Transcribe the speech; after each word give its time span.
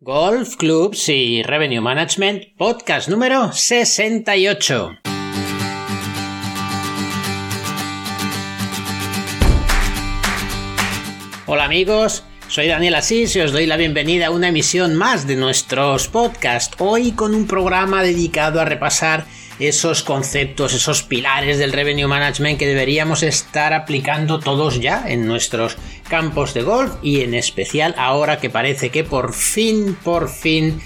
Golf 0.00 0.54
Clubs 0.54 1.08
y 1.08 1.42
Revenue 1.42 1.80
Management, 1.80 2.56
podcast 2.56 3.08
número 3.08 3.52
68. 3.52 4.92
Hola 11.46 11.64
amigos, 11.64 12.22
soy 12.46 12.68
Daniel 12.68 12.94
Asís 12.94 13.34
y 13.34 13.40
os 13.40 13.50
doy 13.50 13.66
la 13.66 13.76
bienvenida 13.76 14.28
a 14.28 14.30
una 14.30 14.50
emisión 14.50 14.94
más 14.94 15.26
de 15.26 15.34
nuestros 15.34 16.06
podcasts, 16.06 16.76
hoy 16.78 17.10
con 17.10 17.34
un 17.34 17.48
programa 17.48 18.04
dedicado 18.04 18.60
a 18.60 18.64
repasar 18.64 19.26
esos 19.58 20.04
conceptos, 20.04 20.74
esos 20.74 21.02
pilares 21.02 21.58
del 21.58 21.72
revenue 21.72 22.06
management 22.06 22.56
que 22.56 22.68
deberíamos 22.68 23.24
estar 23.24 23.72
aplicando 23.72 24.38
todos 24.38 24.80
ya 24.80 25.08
en 25.08 25.26
nuestros 25.26 25.76
campos 26.08 26.54
de 26.54 26.62
golf 26.62 26.94
y 27.02 27.20
en 27.20 27.34
especial 27.34 27.94
ahora 27.98 28.40
que 28.40 28.50
parece 28.50 28.90
que 28.90 29.04
por 29.04 29.34
fin, 29.34 29.96
por 30.02 30.28
fin 30.28 30.80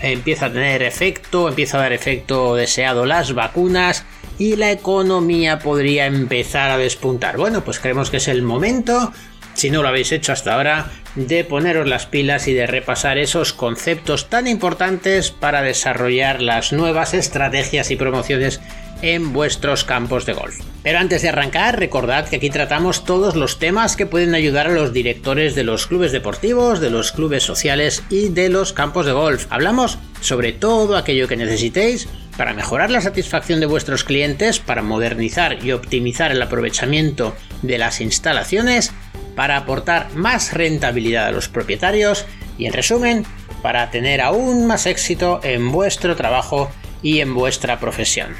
empieza 0.00 0.46
a 0.46 0.52
tener 0.52 0.82
efecto, 0.82 1.48
empieza 1.48 1.78
a 1.78 1.82
dar 1.82 1.92
efecto 1.92 2.54
deseado 2.54 3.06
las 3.06 3.34
vacunas 3.34 4.04
y 4.38 4.56
la 4.56 4.72
economía 4.72 5.58
podría 5.58 6.06
empezar 6.06 6.70
a 6.70 6.78
despuntar. 6.78 7.36
Bueno, 7.36 7.62
pues 7.64 7.78
creemos 7.78 8.10
que 8.10 8.16
es 8.16 8.28
el 8.28 8.42
momento, 8.42 9.12
si 9.54 9.70
no 9.70 9.82
lo 9.82 9.88
habéis 9.88 10.12
hecho 10.12 10.32
hasta 10.32 10.54
ahora, 10.54 10.90
de 11.14 11.44
poneros 11.44 11.86
las 11.86 12.06
pilas 12.06 12.48
y 12.48 12.54
de 12.54 12.66
repasar 12.66 13.18
esos 13.18 13.52
conceptos 13.52 14.28
tan 14.30 14.46
importantes 14.46 15.30
para 15.30 15.62
desarrollar 15.62 16.40
las 16.40 16.72
nuevas 16.72 17.12
estrategias 17.12 17.90
y 17.90 17.96
promociones 17.96 18.60
en 19.02 19.32
vuestros 19.32 19.84
campos 19.84 20.24
de 20.24 20.32
golf. 20.32 20.71
Pero 20.82 20.98
antes 20.98 21.22
de 21.22 21.28
arrancar, 21.28 21.78
recordad 21.78 22.28
que 22.28 22.36
aquí 22.36 22.50
tratamos 22.50 23.04
todos 23.04 23.36
los 23.36 23.58
temas 23.58 23.96
que 23.96 24.06
pueden 24.06 24.34
ayudar 24.34 24.66
a 24.66 24.72
los 24.72 24.92
directores 24.92 25.54
de 25.54 25.62
los 25.62 25.86
clubes 25.86 26.10
deportivos, 26.10 26.80
de 26.80 26.90
los 26.90 27.12
clubes 27.12 27.44
sociales 27.44 28.02
y 28.10 28.28
de 28.28 28.48
los 28.48 28.72
campos 28.72 29.06
de 29.06 29.12
golf. 29.12 29.46
Hablamos 29.50 29.98
sobre 30.20 30.52
todo 30.52 30.96
aquello 30.96 31.28
que 31.28 31.36
necesitéis 31.36 32.08
para 32.36 32.54
mejorar 32.54 32.90
la 32.90 33.00
satisfacción 33.00 33.60
de 33.60 33.66
vuestros 33.66 34.04
clientes, 34.04 34.58
para 34.58 34.82
modernizar 34.82 35.64
y 35.64 35.72
optimizar 35.72 36.32
el 36.32 36.42
aprovechamiento 36.42 37.36
de 37.62 37.78
las 37.78 38.00
instalaciones 38.00 38.92
para 39.34 39.56
aportar 39.56 40.14
más 40.14 40.52
rentabilidad 40.52 41.26
a 41.26 41.32
los 41.32 41.48
propietarios 41.48 42.26
y 42.58 42.66
en 42.66 42.72
resumen, 42.72 43.24
para 43.62 43.90
tener 43.90 44.20
aún 44.20 44.66
más 44.66 44.86
éxito 44.86 45.40
en 45.42 45.70
vuestro 45.70 46.16
trabajo 46.16 46.70
y 47.02 47.20
en 47.20 47.34
vuestra 47.34 47.78
profesión. 47.80 48.34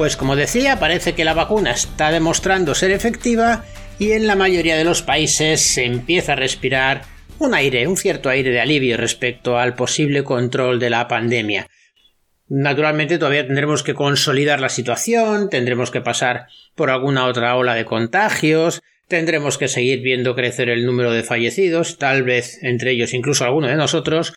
Pues 0.00 0.16
como 0.16 0.34
decía, 0.34 0.78
parece 0.78 1.12
que 1.12 1.26
la 1.26 1.34
vacuna 1.34 1.72
está 1.72 2.10
demostrando 2.10 2.74
ser 2.74 2.90
efectiva 2.90 3.66
y 3.98 4.12
en 4.12 4.26
la 4.26 4.34
mayoría 4.34 4.78
de 4.78 4.84
los 4.84 5.02
países 5.02 5.60
se 5.60 5.84
empieza 5.84 6.32
a 6.32 6.36
respirar 6.36 7.02
un 7.38 7.52
aire, 7.52 7.86
un 7.86 7.98
cierto 7.98 8.30
aire 8.30 8.50
de 8.50 8.62
alivio 8.62 8.96
respecto 8.96 9.58
al 9.58 9.74
posible 9.74 10.24
control 10.24 10.80
de 10.80 10.88
la 10.88 11.06
pandemia. 11.06 11.66
Naturalmente 12.48 13.18
todavía 13.18 13.46
tendremos 13.46 13.82
que 13.82 13.92
consolidar 13.92 14.58
la 14.58 14.70
situación, 14.70 15.50
tendremos 15.50 15.90
que 15.90 16.00
pasar 16.00 16.46
por 16.74 16.88
alguna 16.88 17.26
otra 17.26 17.54
ola 17.54 17.74
de 17.74 17.84
contagios, 17.84 18.80
tendremos 19.06 19.58
que 19.58 19.68
seguir 19.68 20.00
viendo 20.00 20.34
crecer 20.34 20.70
el 20.70 20.86
número 20.86 21.12
de 21.12 21.24
fallecidos, 21.24 21.98
tal 21.98 22.22
vez 22.22 22.58
entre 22.62 22.92
ellos 22.92 23.12
incluso 23.12 23.44
alguno 23.44 23.66
de 23.66 23.76
nosotros, 23.76 24.32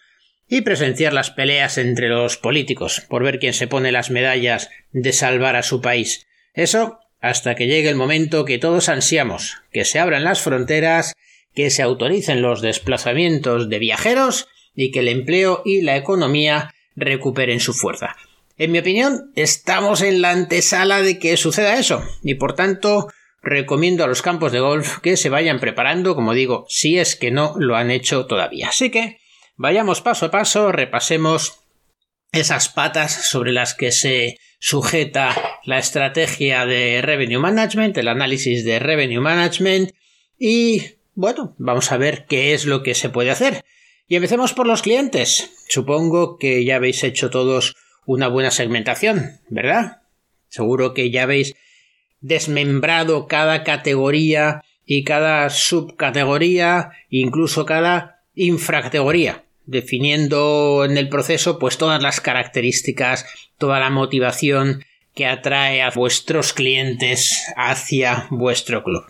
y 0.53 0.61
presenciar 0.61 1.13
las 1.13 1.31
peleas 1.31 1.79
entre 1.79 2.09
los 2.09 2.37
políticos 2.37 3.01
por 3.09 3.23
ver 3.23 3.39
quién 3.39 3.53
se 3.53 3.65
pone 3.65 3.91
las 3.91 4.11
medallas 4.11 4.69
de 4.91 5.11
salvar 5.11 5.55
a 5.55 5.63
su 5.63 5.81
país. 5.81 6.27
Eso 6.53 6.99
hasta 7.21 7.55
que 7.55 7.65
llegue 7.65 7.89
el 7.89 7.95
momento 7.95 8.45
que 8.45 8.59
todos 8.59 8.87
ansiamos, 8.87 9.55
que 9.71 9.83
se 9.83 9.97
abran 9.97 10.23
las 10.23 10.41
fronteras, 10.41 11.15
que 11.55 11.71
se 11.71 11.81
autoricen 11.81 12.43
los 12.43 12.61
desplazamientos 12.61 13.67
de 13.67 13.79
viajeros 13.79 14.47
y 14.75 14.91
que 14.91 14.99
el 14.99 15.07
empleo 15.07 15.63
y 15.65 15.81
la 15.81 15.97
economía 15.97 16.71
recuperen 16.95 17.59
su 17.59 17.73
fuerza. 17.73 18.15
En 18.59 18.71
mi 18.71 18.77
opinión, 18.77 19.31
estamos 19.35 20.03
en 20.03 20.21
la 20.21 20.29
antesala 20.29 21.01
de 21.01 21.17
que 21.17 21.35
suceda 21.35 21.79
eso, 21.79 22.03
y 22.21 22.35
por 22.35 22.53
tanto 22.53 23.07
recomiendo 23.41 24.03
a 24.03 24.07
los 24.07 24.21
campos 24.21 24.51
de 24.51 24.59
golf 24.59 24.99
que 24.99 25.17
se 25.17 25.29
vayan 25.29 25.59
preparando, 25.59 26.13
como 26.13 26.35
digo, 26.35 26.67
si 26.69 26.99
es 26.99 27.15
que 27.15 27.31
no 27.31 27.55
lo 27.57 27.75
han 27.75 27.89
hecho 27.89 28.27
todavía. 28.27 28.69
Así 28.69 28.91
que 28.91 29.22
vayamos 29.55 30.01
paso 30.01 30.27
a 30.27 30.31
paso, 30.31 30.71
repasemos 30.71 31.59
esas 32.31 32.69
patas 32.69 33.11
sobre 33.29 33.51
las 33.51 33.75
que 33.75 33.91
se 33.91 34.37
sujeta 34.59 35.59
la 35.65 35.77
estrategia 35.77 36.65
de 36.65 37.01
revenue 37.01 37.39
management, 37.39 37.97
el 37.97 38.07
análisis 38.07 38.65
de 38.65 38.79
revenue 38.79 39.21
management 39.21 39.91
y 40.39 40.83
bueno, 41.15 41.55
vamos 41.59 41.91
a 41.91 41.97
ver 41.97 42.25
qué 42.27 42.53
es 42.53 42.65
lo 42.65 42.81
que 42.81 42.95
se 42.95 43.09
puede 43.09 43.29
hacer. 43.29 43.63
Y 44.07 44.15
empecemos 44.15 44.53
por 44.53 44.67
los 44.67 44.81
clientes. 44.81 45.51
Supongo 45.69 46.37
que 46.37 46.65
ya 46.65 46.77
habéis 46.77 47.03
hecho 47.03 47.29
todos 47.29 47.75
una 48.05 48.27
buena 48.27 48.51
segmentación, 48.51 49.39
¿verdad? 49.49 50.01
Seguro 50.49 50.93
que 50.93 51.11
ya 51.11 51.23
habéis 51.23 51.55
desmembrado 52.19 53.27
cada 53.27 53.63
categoría 53.63 54.63
y 54.85 55.03
cada 55.03 55.49
subcategoría, 55.49 56.91
incluso 57.09 57.65
cada 57.65 58.22
infracategoría, 58.35 59.43
definiendo 59.65 60.85
en 60.85 60.97
el 60.97 61.09
proceso 61.09 61.59
pues 61.59 61.77
todas 61.77 62.01
las 62.01 62.21
características, 62.21 63.25
toda 63.57 63.79
la 63.79 63.89
motivación 63.89 64.83
que 65.15 65.25
atrae 65.25 65.81
a 65.81 65.91
vuestros 65.91 66.53
clientes 66.53 67.43
hacia 67.55 68.27
vuestro 68.29 68.83
club. 68.83 69.05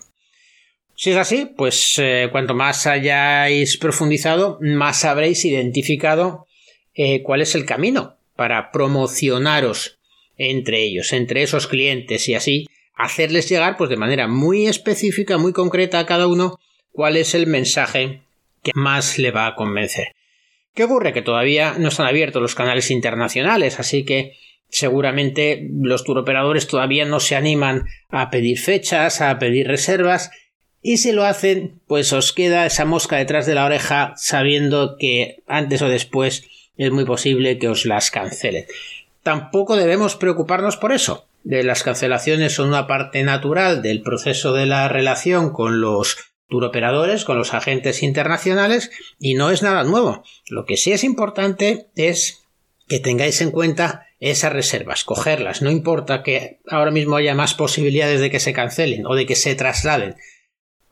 Si 0.96 1.10
es 1.10 1.16
así, 1.16 1.46
pues 1.56 1.98
eh, 1.98 2.28
cuanto 2.30 2.54
más 2.54 2.86
hayáis 2.86 3.78
profundizado, 3.78 4.58
más 4.60 5.04
habréis 5.04 5.44
identificado 5.44 6.46
eh, 6.94 7.22
cuál 7.22 7.42
es 7.42 7.54
el 7.54 7.64
camino 7.64 8.16
para 8.36 8.70
promocionaros 8.70 9.98
entre 10.36 10.82
ellos, 10.82 11.12
entre 11.12 11.42
esos 11.42 11.66
clientes 11.66 12.28
y 12.28 12.34
así 12.34 12.66
hacerles 12.94 13.48
llegar 13.48 13.76
pues 13.76 13.90
de 13.90 13.96
manera 13.96 14.28
muy 14.28 14.66
específica, 14.66 15.38
muy 15.38 15.52
concreta 15.52 15.98
a 15.98 16.06
cada 16.06 16.26
uno 16.26 16.58
cuál 16.92 17.16
es 17.16 17.34
el 17.34 17.46
mensaje 17.46 18.23
que 18.64 18.72
más 18.74 19.18
le 19.18 19.30
va 19.30 19.46
a 19.46 19.54
convencer. 19.54 20.08
¿Qué 20.74 20.84
ocurre? 20.84 21.12
Que 21.12 21.22
todavía 21.22 21.76
no 21.78 21.88
están 21.88 22.06
abiertos 22.06 22.42
los 22.42 22.56
canales 22.56 22.90
internacionales, 22.90 23.78
así 23.78 24.04
que 24.04 24.32
seguramente 24.68 25.68
los 25.70 26.02
turoperadores 26.02 26.66
todavía 26.66 27.04
no 27.04 27.20
se 27.20 27.36
animan 27.36 27.86
a 28.08 28.30
pedir 28.30 28.58
fechas, 28.58 29.20
a 29.20 29.38
pedir 29.38 29.68
reservas, 29.68 30.32
y 30.82 30.98
si 30.98 31.12
lo 31.12 31.24
hacen, 31.24 31.80
pues 31.86 32.12
os 32.12 32.34
queda 32.34 32.66
esa 32.66 32.84
mosca 32.84 33.16
detrás 33.16 33.46
de 33.46 33.54
la 33.54 33.64
oreja 33.64 34.12
sabiendo 34.16 34.96
que 34.98 35.36
antes 35.46 35.80
o 35.80 35.88
después 35.88 36.44
es 36.76 36.90
muy 36.90 37.06
posible 37.06 37.58
que 37.58 37.68
os 37.68 37.86
las 37.86 38.10
cancelen. 38.10 38.66
Tampoco 39.22 39.76
debemos 39.76 40.16
preocuparnos 40.16 40.76
por 40.76 40.92
eso. 40.92 41.26
De 41.42 41.62
las 41.62 41.82
cancelaciones 41.82 42.52
son 42.52 42.68
una 42.68 42.86
parte 42.86 43.22
natural 43.22 43.80
del 43.80 44.02
proceso 44.02 44.52
de 44.52 44.66
la 44.66 44.86
relación 44.88 45.54
con 45.54 45.80
los 45.80 46.33
turoperadores, 46.54 47.24
con 47.24 47.36
los 47.36 47.52
agentes 47.52 48.04
internacionales, 48.04 48.92
y 49.18 49.34
no 49.34 49.50
es 49.50 49.62
nada 49.62 49.82
nuevo. 49.82 50.22
Lo 50.46 50.66
que 50.66 50.76
sí 50.76 50.92
es 50.92 51.02
importante 51.02 51.88
es 51.96 52.44
que 52.86 53.00
tengáis 53.00 53.40
en 53.40 53.50
cuenta 53.50 54.06
esas 54.20 54.52
reservas, 54.52 55.02
cogerlas. 55.02 55.62
No 55.62 55.70
importa 55.72 56.22
que 56.22 56.60
ahora 56.68 56.92
mismo 56.92 57.16
haya 57.16 57.34
más 57.34 57.54
posibilidades 57.54 58.20
de 58.20 58.30
que 58.30 58.38
se 58.38 58.52
cancelen 58.52 59.04
o 59.04 59.16
de 59.16 59.26
que 59.26 59.34
se 59.34 59.56
trasladen 59.56 60.14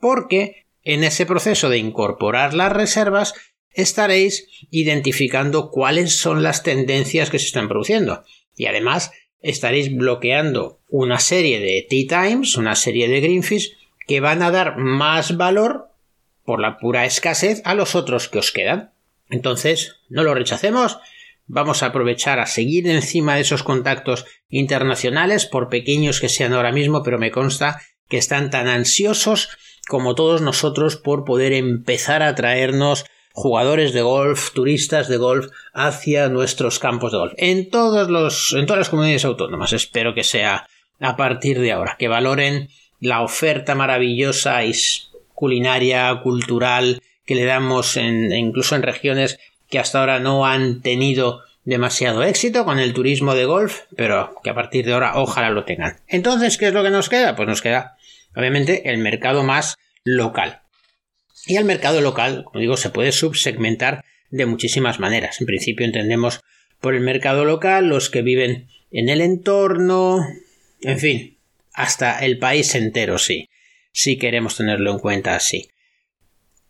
porque 0.03 0.65
en 0.83 1.05
ese 1.05 1.25
proceso 1.25 1.69
de 1.69 1.77
incorporar 1.77 2.53
las 2.53 2.73
reservas 2.73 3.33
estaréis 3.71 4.49
identificando 4.69 5.71
cuáles 5.71 6.17
son 6.17 6.43
las 6.43 6.61
tendencias 6.61 7.29
que 7.29 7.39
se 7.39 7.45
están 7.45 7.69
produciendo 7.69 8.25
y 8.53 8.65
además 8.65 9.11
estaréis 9.39 9.95
bloqueando 9.95 10.81
una 10.89 11.19
serie 11.19 11.61
de 11.61 11.87
tea 11.89 12.27
times, 12.27 12.57
una 12.57 12.75
serie 12.75 13.07
de 13.07 13.21
greenfish 13.21 13.77
que 14.07 14.19
van 14.19 14.41
a 14.41 14.51
dar 14.51 14.77
más 14.77 15.37
valor 15.37 15.89
por 16.45 16.59
la 16.59 16.77
pura 16.77 17.05
escasez 17.05 17.61
a 17.65 17.73
los 17.73 17.95
otros 17.95 18.27
que 18.29 18.39
os 18.39 18.51
quedan. 18.51 18.91
Entonces, 19.29 19.97
no 20.09 20.23
lo 20.23 20.33
rechacemos, 20.33 20.99
vamos 21.47 21.83
a 21.83 21.87
aprovechar 21.87 22.39
a 22.39 22.45
seguir 22.45 22.87
encima 22.87 23.35
de 23.35 23.41
esos 23.41 23.63
contactos 23.63 24.25
internacionales, 24.49 25.45
por 25.45 25.69
pequeños 25.69 26.19
que 26.19 26.29
sean 26.29 26.53
ahora 26.53 26.71
mismo, 26.71 27.03
pero 27.03 27.17
me 27.17 27.31
consta 27.31 27.81
que 28.09 28.17
están 28.17 28.49
tan 28.49 28.67
ansiosos 28.67 29.49
como 29.87 30.15
todos 30.15 30.41
nosotros, 30.41 30.95
por 30.95 31.25
poder 31.25 31.51
empezar 31.53 32.23
a 32.23 32.35
traernos 32.35 33.05
jugadores 33.33 33.93
de 33.93 34.01
golf, 34.01 34.51
turistas 34.53 35.07
de 35.09 35.17
golf 35.17 35.47
hacia 35.73 36.29
nuestros 36.29 36.79
campos 36.79 37.11
de 37.11 37.17
golf. 37.17 37.33
En 37.37 37.69
los, 37.71 38.53
en 38.53 38.65
todas 38.65 38.79
las 38.79 38.89
comunidades 38.89 39.25
autónomas. 39.25 39.73
Espero 39.73 40.13
que 40.13 40.23
sea 40.23 40.67
a 40.99 41.17
partir 41.17 41.59
de 41.59 41.71
ahora, 41.71 41.95
que 41.97 42.07
valoren 42.07 42.69
la 43.03 43.21
oferta 43.21 43.75
maravillosa 43.75 44.63
y 44.63 44.73
culinaria, 45.33 46.19
cultural 46.23 47.01
que 47.25 47.35
le 47.35 47.45
damos 47.45 47.97
incluso 47.97 48.75
en 48.75 48.83
regiones 48.83 49.39
que 49.69 49.79
hasta 49.79 49.99
ahora 49.99 50.19
no 50.19 50.45
han 50.45 50.81
tenido 50.81 51.41
demasiado 51.63 52.23
éxito 52.23 52.65
con 52.65 52.79
el 52.79 52.93
turismo 52.93 53.35
de 53.35 53.45
golf, 53.45 53.81
pero 53.95 54.35
que 54.43 54.49
a 54.49 54.55
partir 54.55 54.85
de 54.85 54.93
ahora 54.93 55.13
ojalá 55.15 55.49
lo 55.49 55.63
tengan. 55.63 56.01
Entonces, 56.07 56.57
¿qué 56.57 56.67
es 56.67 56.73
lo 56.73 56.83
que 56.83 56.89
nos 56.89 57.09
queda? 57.09 57.35
Pues 57.35 57.47
nos 57.47 57.61
queda 57.61 57.97
Obviamente 58.35 58.89
el 58.89 58.97
mercado 58.97 59.43
más 59.43 59.77
local. 60.03 60.61
Y 61.45 61.57
el 61.57 61.65
mercado 61.65 62.01
local, 62.01 62.43
como 62.45 62.59
digo, 62.59 62.77
se 62.77 62.89
puede 62.89 63.11
subsegmentar 63.11 64.03
de 64.29 64.45
muchísimas 64.45 64.99
maneras. 64.99 65.39
En 65.39 65.47
principio 65.47 65.85
entendemos 65.85 66.41
por 66.79 66.95
el 66.95 67.01
mercado 67.01 67.45
local 67.45 67.87
los 67.87 68.09
que 68.09 68.21
viven 68.21 68.67
en 68.91 69.09
el 69.09 69.21
entorno, 69.21 70.19
en 70.81 70.99
fin, 70.99 71.37
hasta 71.73 72.19
el 72.19 72.39
país 72.39 72.75
entero, 72.75 73.17
sí, 73.17 73.49
si 73.91 74.17
queremos 74.17 74.57
tenerlo 74.57 74.91
en 74.91 74.99
cuenta 74.99 75.35
así. 75.35 75.69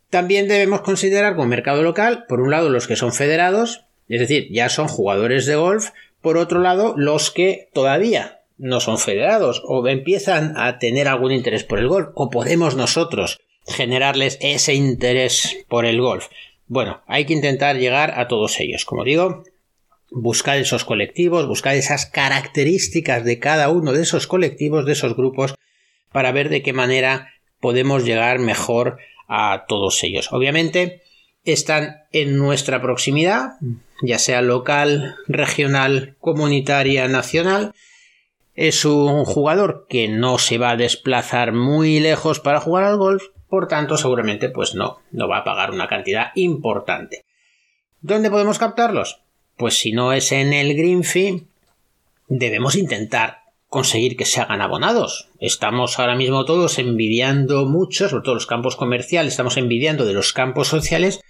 También 0.09 0.47
debemos 0.47 0.81
considerar 0.81 1.35
como 1.35 1.47
mercado 1.47 1.81
local, 1.81 2.25
por 2.27 2.39
un 2.41 2.51
lado, 2.51 2.69
los 2.69 2.87
que 2.87 2.95
son 2.95 3.13
federados, 3.13 3.85
es 4.07 4.19
decir, 4.19 4.47
ya 4.51 4.69
son 4.69 4.87
jugadores 4.87 5.45
de 5.45 5.55
golf, 5.55 5.89
por 6.21 6.37
otro 6.37 6.59
lado, 6.59 6.93
los 6.97 7.31
que 7.31 7.69
todavía 7.73 8.41
no 8.57 8.79
son 8.79 8.97
federados 8.97 9.61
o 9.65 9.87
empiezan 9.87 10.53
a 10.55 10.79
tener 10.79 11.07
algún 11.07 11.31
interés 11.31 11.63
por 11.63 11.79
el 11.79 11.87
golf, 11.87 12.09
o 12.15 12.29
podemos 12.29 12.75
nosotros 12.75 13.39
generarles 13.65 14.37
ese 14.41 14.73
interés 14.73 15.57
por 15.67 15.85
el 15.85 15.99
golf. 15.99 16.27
Bueno, 16.67 17.01
hay 17.07 17.25
que 17.25 17.33
intentar 17.33 17.77
llegar 17.77 18.19
a 18.19 18.27
todos 18.27 18.59
ellos. 18.59 18.85
Como 18.85 19.03
digo, 19.03 19.43
buscar 20.13 20.57
esos 20.57 20.85
colectivos, 20.85 21.47
buscar 21.47 21.75
esas 21.75 22.05
características 22.05 23.23
de 23.23 23.39
cada 23.39 23.69
uno 23.69 23.93
de 23.93 24.03
esos 24.03 24.27
colectivos, 24.27 24.85
de 24.85 24.93
esos 24.93 25.15
grupos, 25.15 25.55
para 26.11 26.31
ver 26.31 26.49
de 26.49 26.61
qué 26.61 26.73
manera 26.73 27.33
podemos 27.59 28.05
llegar 28.05 28.39
mejor 28.39 28.97
a 29.27 29.65
todos 29.67 30.03
ellos. 30.03 30.31
Obviamente 30.31 31.01
están 31.43 32.03
en 32.11 32.37
nuestra 32.37 32.81
proximidad, 32.81 33.53
ya 34.01 34.19
sea 34.19 34.41
local, 34.41 35.15
regional, 35.27 36.15
comunitaria, 36.19 37.07
nacional. 37.07 37.73
Es 38.53 38.85
un 38.85 39.25
jugador 39.25 39.87
que 39.89 40.07
no 40.07 40.37
se 40.37 40.57
va 40.57 40.71
a 40.71 40.77
desplazar 40.77 41.53
muy 41.53 41.99
lejos 41.99 42.39
para 42.39 42.59
jugar 42.59 42.83
al 42.83 42.97
golf, 42.97 43.23
por 43.49 43.67
tanto 43.67 43.97
seguramente 43.97 44.49
pues 44.49 44.75
no, 44.75 44.99
no 45.11 45.27
va 45.27 45.39
a 45.39 45.43
pagar 45.43 45.71
una 45.71 45.87
cantidad 45.87 46.27
importante. 46.35 47.25
¿Dónde 48.01 48.29
podemos 48.29 48.59
captarlos? 48.59 49.22
Pues 49.57 49.77
si 49.77 49.91
no 49.91 50.13
es 50.13 50.31
en 50.31 50.53
el 50.53 50.75
green 50.75 51.03
debemos 52.27 52.75
intentar 52.75 53.43
conseguir 53.67 54.15
que 54.15 54.25
se 54.25 54.39
hagan 54.39 54.61
abonados. 54.61 55.29
Estamos 55.39 55.97
ahora 55.97 56.15
mismo 56.15 56.45
todos 56.45 56.77
envidiando 56.77 57.65
mucho, 57.65 58.07
sobre 58.07 58.23
todo 58.23 58.35
los 58.35 58.45
campos 58.45 58.75
comerciales, 58.75 59.33
estamos 59.33 59.57
envidiando 59.57 60.05
de 60.05 60.13
los 60.13 60.31
campos 60.31 60.67
sociales 60.67 61.21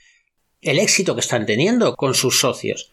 el 0.61 0.79
éxito 0.79 1.13
que 1.13 1.21
están 1.21 1.45
teniendo 1.45 1.95
con 1.95 2.13
sus 2.13 2.39
socios. 2.39 2.91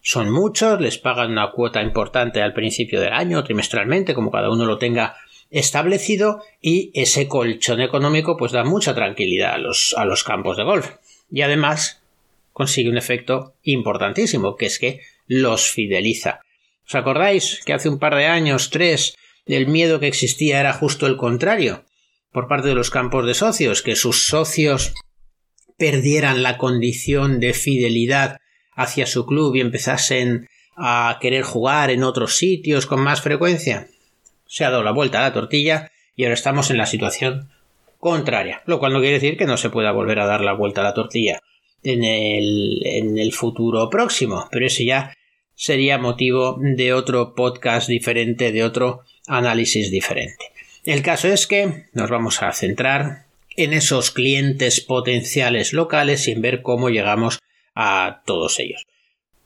Son 0.00 0.30
muchos, 0.30 0.80
les 0.80 0.98
pagan 0.98 1.32
una 1.32 1.50
cuota 1.50 1.82
importante 1.82 2.42
al 2.42 2.54
principio 2.54 3.00
del 3.00 3.12
año, 3.12 3.44
trimestralmente, 3.44 4.14
como 4.14 4.30
cada 4.30 4.50
uno 4.50 4.64
lo 4.64 4.78
tenga 4.78 5.16
establecido, 5.50 6.42
y 6.60 6.90
ese 6.94 7.28
colchón 7.28 7.80
económico 7.80 8.36
pues 8.36 8.52
da 8.52 8.64
mucha 8.64 8.94
tranquilidad 8.94 9.54
a 9.54 9.58
los, 9.58 9.94
a 9.96 10.04
los 10.04 10.24
campos 10.24 10.56
de 10.56 10.64
golf. 10.64 10.90
Y 11.30 11.42
además 11.42 11.99
consigue 12.52 12.90
un 12.90 12.98
efecto 12.98 13.54
importantísimo, 13.62 14.56
que 14.56 14.66
es 14.66 14.78
que 14.78 15.00
los 15.26 15.70
fideliza. 15.70 16.40
¿Os 16.86 16.94
acordáis 16.94 17.62
que 17.64 17.72
hace 17.72 17.88
un 17.88 17.98
par 17.98 18.16
de 18.16 18.26
años, 18.26 18.70
tres, 18.70 19.16
el 19.46 19.66
miedo 19.66 20.00
que 20.00 20.08
existía 20.08 20.60
era 20.60 20.72
justo 20.72 21.06
el 21.06 21.16
contrario? 21.16 21.84
Por 22.32 22.48
parte 22.48 22.68
de 22.68 22.74
los 22.74 22.90
campos 22.90 23.26
de 23.26 23.34
socios, 23.34 23.82
que 23.82 23.96
sus 23.96 24.26
socios 24.26 24.94
perdieran 25.78 26.42
la 26.42 26.58
condición 26.58 27.40
de 27.40 27.54
fidelidad 27.54 28.38
hacia 28.74 29.06
su 29.06 29.26
club 29.26 29.54
y 29.56 29.60
empezasen 29.60 30.48
a 30.76 31.18
querer 31.20 31.42
jugar 31.42 31.90
en 31.90 32.02
otros 32.02 32.36
sitios 32.36 32.86
con 32.86 33.00
más 33.00 33.20
frecuencia. 33.20 33.88
Se 34.46 34.64
ha 34.64 34.70
dado 34.70 34.82
la 34.82 34.92
vuelta 34.92 35.18
a 35.18 35.22
la 35.22 35.32
tortilla 35.32 35.90
y 36.16 36.24
ahora 36.24 36.34
estamos 36.34 36.70
en 36.70 36.78
la 36.78 36.86
situación 36.86 37.50
contraria, 37.98 38.62
lo 38.66 38.78
cual 38.78 38.92
no 38.92 39.00
quiere 39.00 39.14
decir 39.14 39.36
que 39.36 39.46
no 39.46 39.56
se 39.56 39.70
pueda 39.70 39.92
volver 39.92 40.18
a 40.20 40.26
dar 40.26 40.40
la 40.40 40.54
vuelta 40.54 40.80
a 40.80 40.84
la 40.84 40.94
tortilla 40.94 41.40
en 41.82 42.04
el, 42.04 42.82
en 42.84 43.18
el 43.18 43.32
futuro 43.32 43.88
próximo, 43.90 44.48
pero 44.50 44.66
ese 44.66 44.84
ya 44.84 45.14
sería 45.54 45.98
motivo 45.98 46.56
de 46.58 46.92
otro 46.92 47.34
podcast 47.34 47.88
diferente, 47.88 48.52
de 48.52 48.64
otro 48.64 49.02
análisis 49.26 49.90
diferente. 49.90 50.46
El 50.84 51.02
caso 51.02 51.28
es 51.28 51.46
que 51.46 51.84
nos 51.92 52.08
vamos 52.08 52.42
a 52.42 52.52
centrar 52.52 53.26
en 53.56 53.72
esos 53.72 54.10
clientes 54.10 54.80
potenciales 54.80 55.72
locales 55.72 56.24
sin 56.24 56.40
ver 56.40 56.62
cómo 56.62 56.88
llegamos 56.88 57.38
a 57.74 58.22
todos 58.24 58.58
ellos. 58.58 58.86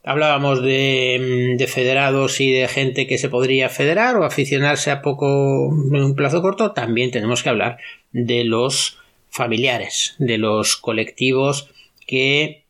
Hablábamos 0.05 0.63
de, 0.63 1.55
de, 1.57 1.67
federados 1.67 2.41
y 2.41 2.53
de 2.53 2.69
gente 2.69 3.07
que 3.07 3.19
se 3.19 3.31
podría 3.31 3.71
federar 3.71 4.17
o 4.17 4.25
aficionarse 4.25 4.91
a 4.91 5.01
poco 5.01 5.71
en 5.73 6.03
un 6.03 6.15
plazo 6.15 6.43
corto. 6.43 6.73
También 6.73 7.11
tenemos 7.11 7.43
que 7.43 7.49
hablar 7.49 7.79
de 8.13 8.45
los 8.45 8.99
familiares, 9.31 10.15
de 10.19 10.39
los 10.39 10.77
colectivos 10.77 11.74
que 12.07 12.65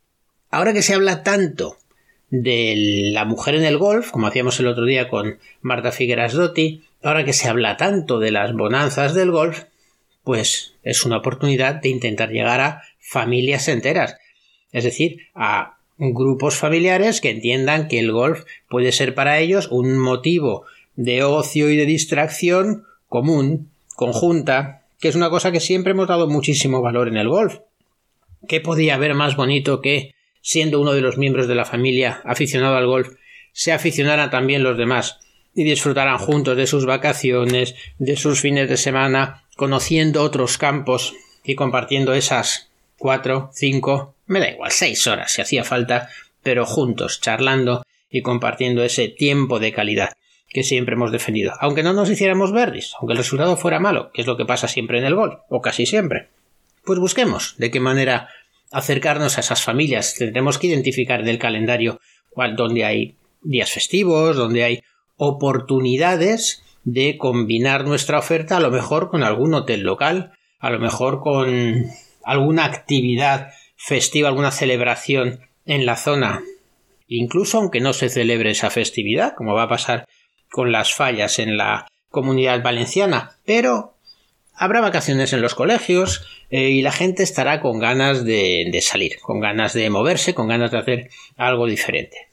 ahora 0.51 0.73
que 0.73 0.83
se 0.83 0.95
habla 0.95 1.23
tanto 1.23 1.77
de 2.31 3.11
la 3.13 3.25
mujer 3.25 3.55
en 3.55 3.65
el 3.65 3.79
golf, 3.79 4.11
como 4.11 4.27
hacíamos 4.27 4.59
el 4.61 4.67
otro 4.67 4.85
día 4.85 5.09
con 5.09 5.39
Marta 5.63 5.93
Figueras 5.93 6.33
Dotti, 6.33 6.83
ahora 7.03 7.25
que 7.25 7.33
se 7.33 7.49
habla 7.49 7.77
tanto 7.77 8.19
de 8.19 8.33
las 8.33 8.53
bonanzas 8.55 9.15
del 9.15 9.31
golf, 9.31 9.65
pues 10.25 10.75
es 10.83 11.05
una 11.05 11.19
oportunidad 11.19 11.77
de 11.77 11.91
intentar 11.91 12.31
llegar 12.31 12.61
a 12.61 12.83
familias 12.99 13.69
enteras, 13.69 14.17
es 14.73 14.85
decir, 14.85 15.29
a 15.35 15.77
grupos 15.99 16.57
familiares 16.57 17.21
que 17.21 17.31
entiendan 17.31 17.89
que 17.89 18.01
el 18.01 18.11
golf 18.11 18.45
puede 18.69 18.91
ser 18.91 19.15
para 19.15 19.39
ellos 19.39 19.69
un 19.71 19.99
motivo 19.99 20.65
de 20.97 21.23
ocio 21.23 21.71
y 21.71 21.77
de 21.77 21.87
distracción 21.87 22.85
común, 23.09 23.71
conjunta, 23.95 24.83
que 24.99 25.09
es 25.09 25.15
una 25.15 25.31
cosa 25.31 25.53
que 25.53 25.61
siempre 25.61 25.93
hemos 25.93 26.09
dado 26.09 26.29
muchísimo 26.29 26.83
valor 26.83 27.09
en 27.09 27.17
el 27.17 27.29
golf. 27.29 27.59
¿Qué 28.49 28.61
podía 28.61 28.95
haber 28.95 29.15
más 29.15 29.37
bonito 29.37 29.81
que 29.81 30.15
siendo 30.45 30.79
uno 30.79 30.93
de 30.93 31.01
los 31.01 31.17
miembros 31.17 31.49
de 31.49 31.55
la 31.55 31.65
familia 31.65 32.21
aficionado 32.25 32.77
al 32.77 32.87
golf, 32.87 33.15
se 33.53 33.73
aficionaran 33.73 34.31
también 34.31 34.63
los 34.63 34.77
demás 34.77 35.19
y 35.55 35.65
disfrutaran 35.65 36.19
juntos 36.19 36.57
de 36.57 36.67
sus 36.67 36.85
vacaciones, 36.85 37.75
de 37.99 38.17
sus 38.17 38.41
fines 38.41 38.69
de 38.69 38.77
semana, 38.77 39.45
conociendo 39.57 40.23
otros 40.23 40.59
campos 40.59 41.15
y 41.45 41.55
compartiendo 41.55 42.13
esas 42.13 42.71
cuatro, 42.99 43.51
cinco, 43.55 44.17
me 44.27 44.41
da 44.41 44.51
igual, 44.51 44.71
seis 44.71 45.07
horas 45.07 45.33
si 45.33 45.41
hacía 45.41 45.65
falta, 45.65 46.11
pero 46.43 46.67
juntos, 46.67 47.23
charlando 47.23 47.83
y 48.11 48.21
compartiendo 48.21 48.85
ese 48.85 49.09
tiempo 49.09 49.59
de 49.59 49.73
calidad 49.73 50.13
que 50.49 50.63
siempre 50.63 50.95
hemos 50.95 51.11
defendido, 51.11 51.53
aunque 51.59 51.83
no 51.83 51.95
nos 51.95 52.11
hiciéramos 52.11 52.53
verdes, 52.53 52.93
aunque 53.01 53.13
el 53.13 53.19
resultado 53.19 53.57
fuera 53.57 53.81
malo, 53.81 54.11
que 54.13 54.21
es 54.21 54.27
lo 54.27 54.37
que 54.37 54.45
pasa 54.45 54.69
siempre 54.69 54.99
en 54.99 55.05
el 55.05 55.15
golf, 55.15 55.37
o 55.49 55.63
casi 55.63 55.87
siempre. 55.87 56.29
Pues 56.85 56.99
busquemos 56.99 57.55
de 57.59 57.71
qué 57.71 57.81
manera 57.81 58.29
acercarnos 58.71 59.37
a 59.37 59.41
esas 59.41 59.63
familias. 59.63 60.17
Tendremos 60.17 60.59
que 60.59 60.67
identificar 60.67 61.21
en 61.21 61.29
el 61.29 61.39
calendario 61.39 62.01
donde 62.57 62.85
hay 62.85 63.17
días 63.43 63.71
festivos, 63.71 64.37
donde 64.37 64.65
hay 64.65 64.83
oportunidades 65.17 66.63
de 66.83 67.17
combinar 67.17 67.87
nuestra 67.87 68.19
oferta 68.19 68.57
a 68.57 68.61
lo 68.61 68.71
mejor 68.71 69.09
con 69.09 69.23
algún 69.23 69.55
hotel 69.55 69.83
local, 69.83 70.33
a 70.59 70.71
lo 70.71 70.79
mejor 70.79 71.21
con 71.21 71.87
alguna 72.25 72.65
actividad 72.65 73.51
festiva, 73.77 74.29
alguna 74.29 74.51
celebración 74.51 75.41
en 75.65 75.87
la 75.87 75.97
zona, 75.97 76.43
incluso 77.07 77.59
aunque 77.59 77.81
no 77.81 77.93
se 77.93 78.09
celebre 78.09 78.51
esa 78.51 78.71
festividad, 78.71 79.35
como 79.35 79.55
va 79.55 79.65
a 79.65 79.69
pasar 79.69 80.07
con 80.51 80.73
las 80.73 80.95
fallas 80.95 81.39
en 81.39 81.57
la 81.57 81.87
comunidad 82.11 82.63
valenciana, 82.63 83.39
pero 83.45 83.94
habrá 84.55 84.81
vacaciones 84.81 85.33
en 85.33 85.43
los 85.43 85.55
colegios 85.55 86.27
eh, 86.51 86.71
y 86.71 86.83
la 86.83 86.93
gente 86.93 87.23
estará 87.23 87.61
con 87.61 87.79
ganas 87.79 88.25
de, 88.25 88.69
de, 88.71 88.81
salir, 88.81 89.19
con 89.21 89.41
ganas 89.41 89.73
de 89.75 89.91
moverse, 89.91 90.35
con 90.35 90.49
ganas 90.49 90.71
de 90.71 90.79
hacer 90.79 91.11
algo 91.37 91.67
diferente. 91.67 92.29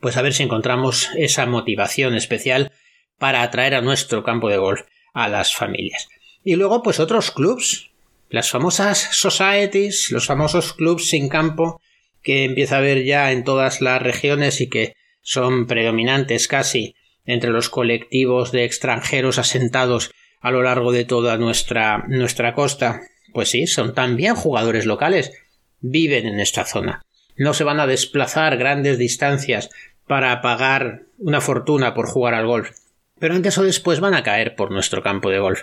Pues 0.00 0.16
a 0.16 0.22
ver 0.22 0.34
si 0.34 0.42
encontramos 0.42 1.10
esa 1.16 1.46
motivación 1.46 2.14
especial 2.14 2.72
para 3.18 3.42
atraer 3.42 3.74
a 3.74 3.80
nuestro 3.80 4.22
campo 4.22 4.48
de 4.48 4.58
golf 4.58 4.82
a 5.12 5.28
las 5.28 5.54
familias. 5.54 6.08
Y 6.44 6.56
luego, 6.56 6.82
pues 6.82 7.00
otros 7.00 7.30
clubs, 7.30 7.90
las 8.28 8.50
famosas 8.50 8.98
societies, 8.98 10.10
los 10.10 10.26
famosos 10.26 10.72
clubs 10.72 11.08
sin 11.08 11.28
campo 11.28 11.80
que 12.22 12.44
empieza 12.44 12.76
a 12.76 12.78
haber 12.78 13.04
ya 13.04 13.32
en 13.32 13.44
todas 13.44 13.80
las 13.80 14.02
regiones 14.02 14.60
y 14.60 14.68
que 14.68 14.94
son 15.22 15.66
predominantes 15.66 16.48
casi 16.48 16.94
entre 17.24 17.50
los 17.50 17.68
colectivos 17.68 18.52
de 18.52 18.64
extranjeros 18.64 19.38
asentados 19.38 20.10
a 20.40 20.50
lo 20.50 20.62
largo 20.62 20.92
de 20.92 21.04
toda 21.04 21.36
nuestra, 21.36 22.04
nuestra 22.08 22.54
costa. 22.54 23.02
Pues 23.32 23.50
sí, 23.50 23.66
son 23.66 23.94
también 23.94 24.34
jugadores 24.34 24.86
locales. 24.86 25.32
Viven 25.80 26.26
en 26.26 26.40
esta 26.40 26.64
zona. 26.64 27.04
No 27.36 27.54
se 27.54 27.64
van 27.64 27.80
a 27.80 27.86
desplazar 27.86 28.56
grandes 28.56 28.98
distancias 28.98 29.70
para 30.06 30.40
pagar 30.40 31.02
una 31.18 31.40
fortuna 31.40 31.94
por 31.94 32.08
jugar 32.08 32.34
al 32.34 32.46
golf. 32.46 32.70
Pero 33.18 33.36
en 33.36 33.44
eso 33.44 33.62
después 33.62 34.00
van 34.00 34.14
a 34.14 34.22
caer 34.22 34.54
por 34.54 34.70
nuestro 34.70 35.02
campo 35.02 35.30
de 35.30 35.38
golf. 35.38 35.62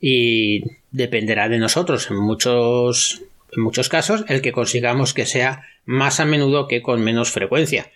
Y 0.00 0.62
dependerá 0.90 1.48
de 1.48 1.58
nosotros 1.58 2.10
en 2.10 2.16
muchos, 2.16 3.22
en 3.52 3.62
muchos 3.62 3.88
casos 3.88 4.24
el 4.28 4.40
que 4.40 4.52
consigamos 4.52 5.14
que 5.14 5.26
sea 5.26 5.66
más 5.84 6.20
a 6.20 6.24
menudo 6.24 6.68
que 6.68 6.82
con 6.82 7.02
menos 7.02 7.30
frecuencia, 7.30 7.90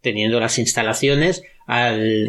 teniendo 0.00 0.40
las 0.40 0.58
instalaciones 0.58 1.42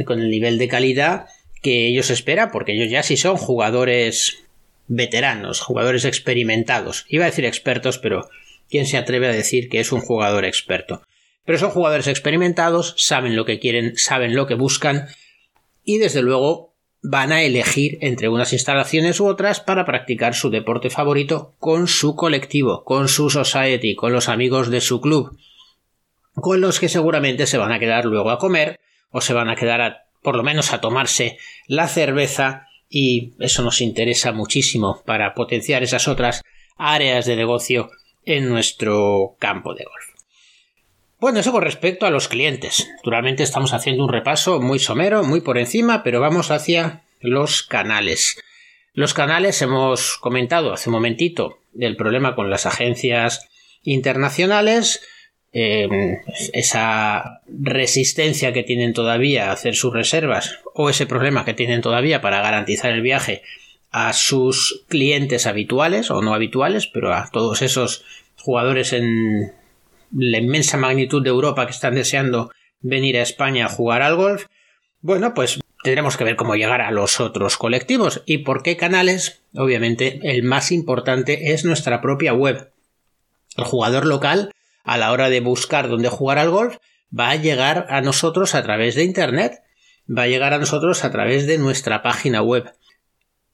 con 0.05 0.19
el 0.19 0.29
nivel 0.29 0.57
de 0.57 0.67
calidad 0.67 1.27
que 1.65 1.87
ellos 1.87 2.11
esperan, 2.11 2.51
porque 2.51 2.73
ellos 2.73 2.91
ya 2.91 3.01
sí 3.01 3.17
son 3.17 3.37
jugadores 3.37 4.43
veteranos, 4.85 5.61
jugadores 5.61 6.05
experimentados. 6.05 7.07
Iba 7.09 7.23
a 7.25 7.29
decir 7.31 7.43
expertos, 7.43 7.97
pero 7.97 8.29
¿quién 8.69 8.85
se 8.85 8.97
atreve 8.97 9.27
a 9.27 9.31
decir 9.31 9.67
que 9.67 9.79
es 9.79 9.91
un 9.91 9.99
jugador 9.99 10.45
experto? 10.45 11.01
Pero 11.43 11.57
son 11.57 11.71
jugadores 11.71 12.05
experimentados, 12.05 12.93
saben 12.99 13.35
lo 13.35 13.45
que 13.45 13.57
quieren, 13.57 13.97
saben 13.97 14.35
lo 14.35 14.45
que 14.45 14.53
buscan 14.53 15.07
y 15.83 15.97
desde 15.97 16.21
luego 16.21 16.75
van 17.01 17.31
a 17.31 17.41
elegir 17.41 17.97
entre 18.01 18.29
unas 18.29 18.53
instalaciones 18.53 19.19
u 19.19 19.25
otras 19.25 19.59
para 19.59 19.87
practicar 19.87 20.35
su 20.35 20.51
deporte 20.51 20.91
favorito 20.91 21.55
con 21.57 21.87
su 21.87 22.15
colectivo, 22.15 22.83
con 22.83 23.07
su 23.07 23.31
society, 23.31 23.95
con 23.95 24.13
los 24.13 24.29
amigos 24.29 24.69
de 24.69 24.81
su 24.81 25.01
club, 25.01 25.35
con 26.35 26.61
los 26.61 26.79
que 26.79 26.89
seguramente 26.89 27.47
se 27.47 27.57
van 27.57 27.71
a 27.71 27.79
quedar 27.79 28.05
luego 28.05 28.29
a 28.29 28.37
comer 28.37 28.79
o 29.09 29.19
se 29.19 29.33
van 29.33 29.49
a 29.49 29.55
quedar 29.55 30.04
por 30.25 30.35
lo 30.35 30.43
menos 30.43 30.73
a 30.73 30.81
tomarse 30.81 31.37
la 31.67 31.87
cerveza 31.87 32.67
y 32.89 33.33
eso 33.39 33.61
nos 33.61 33.79
interesa 33.79 34.31
muchísimo 34.31 35.01
para 35.05 35.35
potenciar 35.35 35.83
esas 35.83 36.07
otras 36.07 36.41
áreas 36.75 37.25
de 37.25 37.35
negocio 37.35 37.91
en 38.25 38.49
nuestro 38.49 39.35
campo 39.39 39.75
de 39.75 39.85
golf. 39.85 40.05
Bueno, 41.19 41.39
eso 41.39 41.51
con 41.51 41.61
respecto 41.61 42.05
a 42.05 42.09
los 42.09 42.27
clientes. 42.27 42.89
Naturalmente 42.97 43.43
estamos 43.43 43.73
haciendo 43.73 44.03
un 44.03 44.11
repaso 44.11 44.59
muy 44.59 44.79
somero, 44.79 45.23
muy 45.23 45.41
por 45.41 45.57
encima, 45.57 46.03
pero 46.03 46.19
vamos 46.19 46.49
hacia 46.51 47.03
los 47.21 47.61
canales. 47.61 48.41
Los 48.93 49.13
canales 49.13 49.61
hemos 49.61 50.17
comentado 50.17 50.73
hace 50.73 50.89
un 50.89 50.95
momentito 50.95 51.59
del 51.73 51.95
problema 51.95 52.35
con 52.35 52.49
las 52.49 52.65
agencias 52.65 53.47
internacionales, 53.83 55.01
em, 55.57 56.17
esa 56.51 57.39
resistencia 57.47 58.51
que 58.51 58.63
tienen 58.63 58.91
todavía 58.91 59.49
a 59.49 59.53
hacer 59.53 59.73
sus 59.73 59.93
reservas 59.93 60.59
o 60.73 60.89
ese 60.89 61.05
problema 61.05 61.45
que 61.45 61.53
tienen 61.53 61.79
todavía 61.81 62.19
para 62.19 62.41
garantizar 62.41 62.91
el 62.91 63.01
viaje 63.01 63.41
a 63.89 64.11
sus 64.11 64.83
clientes 64.89 65.47
habituales 65.47 66.11
o 66.11 66.21
no 66.21 66.33
habituales, 66.33 66.87
pero 66.87 67.13
a 67.13 67.29
todos 67.31 67.61
esos 67.61 68.03
jugadores 68.35 68.91
en 68.91 69.53
la 70.11 70.39
inmensa 70.39 70.75
magnitud 70.75 71.23
de 71.23 71.29
Europa 71.29 71.65
que 71.65 71.71
están 71.71 71.95
deseando 71.95 72.51
venir 72.81 73.15
a 73.15 73.21
España 73.21 73.67
a 73.67 73.69
jugar 73.69 74.01
al 74.01 74.17
golf, 74.17 74.47
bueno, 74.99 75.33
pues 75.33 75.61
tendremos 75.83 76.17
que 76.17 76.25
ver 76.25 76.35
cómo 76.35 76.55
llegar 76.55 76.81
a 76.81 76.91
los 76.91 77.21
otros 77.21 77.55
colectivos 77.55 78.23
y 78.25 78.39
por 78.39 78.61
qué 78.61 78.75
canales. 78.75 79.41
Obviamente, 79.55 80.19
el 80.23 80.43
más 80.43 80.73
importante 80.73 81.53
es 81.53 81.63
nuestra 81.63 82.01
propia 82.01 82.33
web. 82.33 82.71
El 83.55 83.63
jugador 83.63 84.05
local, 84.05 84.51
a 84.85 84.97
la 84.97 85.11
hora 85.11 85.29
de 85.29 85.41
buscar 85.41 85.89
dónde 85.89 86.09
jugar 86.09 86.37
al 86.37 86.49
golf, 86.49 86.77
va 87.17 87.31
a 87.31 87.35
llegar 87.35 87.87
a 87.89 88.01
nosotros 88.01 88.55
a 88.55 88.63
través 88.63 88.95
de 88.95 89.03
Internet, 89.03 89.61
va 90.07 90.23
a 90.23 90.27
llegar 90.27 90.53
a 90.53 90.59
nosotros 90.59 91.03
a 91.03 91.11
través 91.11 91.47
de 91.47 91.57
nuestra 91.57 92.01
página 92.03 92.41
web. 92.41 92.71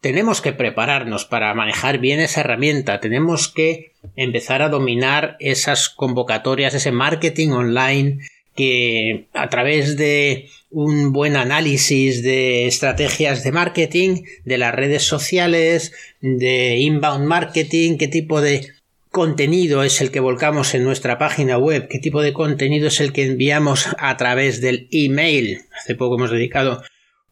Tenemos 0.01 0.41
que 0.41 0.51
prepararnos 0.51 1.25
para 1.25 1.53
manejar 1.53 1.99
bien 1.99 2.19
esa 2.19 2.41
herramienta, 2.41 2.99
tenemos 2.99 3.47
que 3.47 3.93
empezar 4.15 4.61
a 4.61 4.69
dominar 4.69 5.37
esas 5.39 5.89
convocatorias, 5.89 6.73
ese 6.73 6.91
marketing 6.91 7.49
online 7.49 8.19
que 8.55 9.27
a 9.33 9.47
través 9.49 9.95
de 9.97 10.49
un 10.69 11.13
buen 11.13 11.35
análisis 11.35 12.23
de 12.23 12.67
estrategias 12.67 13.43
de 13.43 13.51
marketing, 13.51 14.23
de 14.43 14.57
las 14.57 14.73
redes 14.73 15.03
sociales, 15.03 15.93
de 16.19 16.77
inbound 16.79 17.25
marketing, 17.25 17.97
qué 17.97 18.07
tipo 18.07 18.41
de 18.41 18.67
contenido 19.11 19.83
es 19.83 20.01
el 20.01 20.09
que 20.09 20.19
volcamos 20.19 20.73
en 20.73 20.83
nuestra 20.83 21.17
página 21.17 21.57
web, 21.57 21.87
qué 21.89 21.99
tipo 21.99 22.21
de 22.21 22.33
contenido 22.33 22.87
es 22.87 22.99
el 22.99 23.13
que 23.13 23.25
enviamos 23.25 23.87
a 23.97 24.17
través 24.17 24.61
del 24.61 24.87
email. 24.91 25.61
Hace 25.77 25.95
poco 25.95 26.15
hemos 26.15 26.31
dedicado 26.31 26.81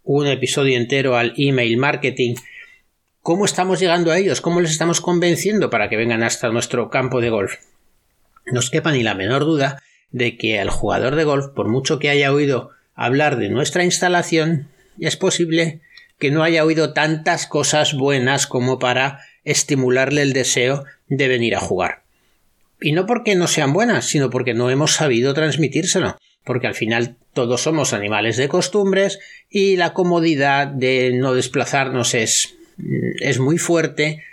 un 0.04 0.28
episodio 0.28 0.78
entero 0.78 1.18
al 1.18 1.34
email 1.38 1.78
marketing 1.78 2.36
¿Cómo 3.22 3.44
estamos 3.44 3.80
llegando 3.80 4.12
a 4.12 4.18
ellos? 4.18 4.40
¿Cómo 4.40 4.62
les 4.62 4.72
estamos 4.72 5.02
convenciendo 5.02 5.70
para 5.70 5.90
que 5.90 5.98
vengan 5.98 6.24
hasta 6.24 6.50
nuestro 6.50 6.90
campo 6.90 7.20
de 7.20 7.30
golf? 7.30 7.56
No 8.46 8.60
os 8.60 8.70
quepa 8.70 8.92
ni 8.94 9.04
la 9.04 9.14
menor 9.14 9.44
duda 9.44 9.84
de 10.10 10.38
que 10.38 10.60
al 10.60 10.70
jugador 10.70 11.16
de 11.16 11.26
golf, 11.26 11.48
por 11.54 11.68
mucho 11.68 12.00
que 12.00 12.10
haya 12.10 12.32
oído 12.34 12.72
hablar 12.96 13.38
de 13.38 13.50
nuestra 13.50 13.84
instalación, 13.84 14.70
es 15.00 15.18
posible 15.18 15.82
que 16.18 16.32
no 16.32 16.44
haya 16.44 16.64
oído 16.64 16.94
tantas 16.94 17.46
cosas 17.46 17.94
buenas 17.94 18.48
como 18.48 18.80
para 18.80 19.20
estimularle 19.44 20.22
el 20.22 20.34
deseo 20.34 20.86
de 21.10 21.28
venir 21.28 21.56
a 21.56 21.60
jugar. 21.60 22.04
Y 22.80 22.94
no 22.94 23.06
porque 23.06 23.36
no 23.36 23.48
sean 23.48 23.74
buenas, 23.74 24.06
sino 24.06 24.30
porque 24.30 24.54
no 24.54 24.70
hemos 24.70 24.94
sabido 24.94 25.34
transmitírselo, 25.34 26.18
porque 26.46 26.68
al 26.68 26.76
final 26.76 27.18
todos 27.34 27.62
somos 27.62 27.94
animales 27.94 28.38
de 28.38 28.48
costumbres 28.48 29.20
y 29.50 29.76
la 29.76 29.94
comodidad 29.94 30.68
de 30.68 31.12
no 31.14 31.34
desplazarnos 31.34 32.14
es 32.14 32.56
es 33.20 33.40
muy 33.40 33.58
fuerte 33.58 34.24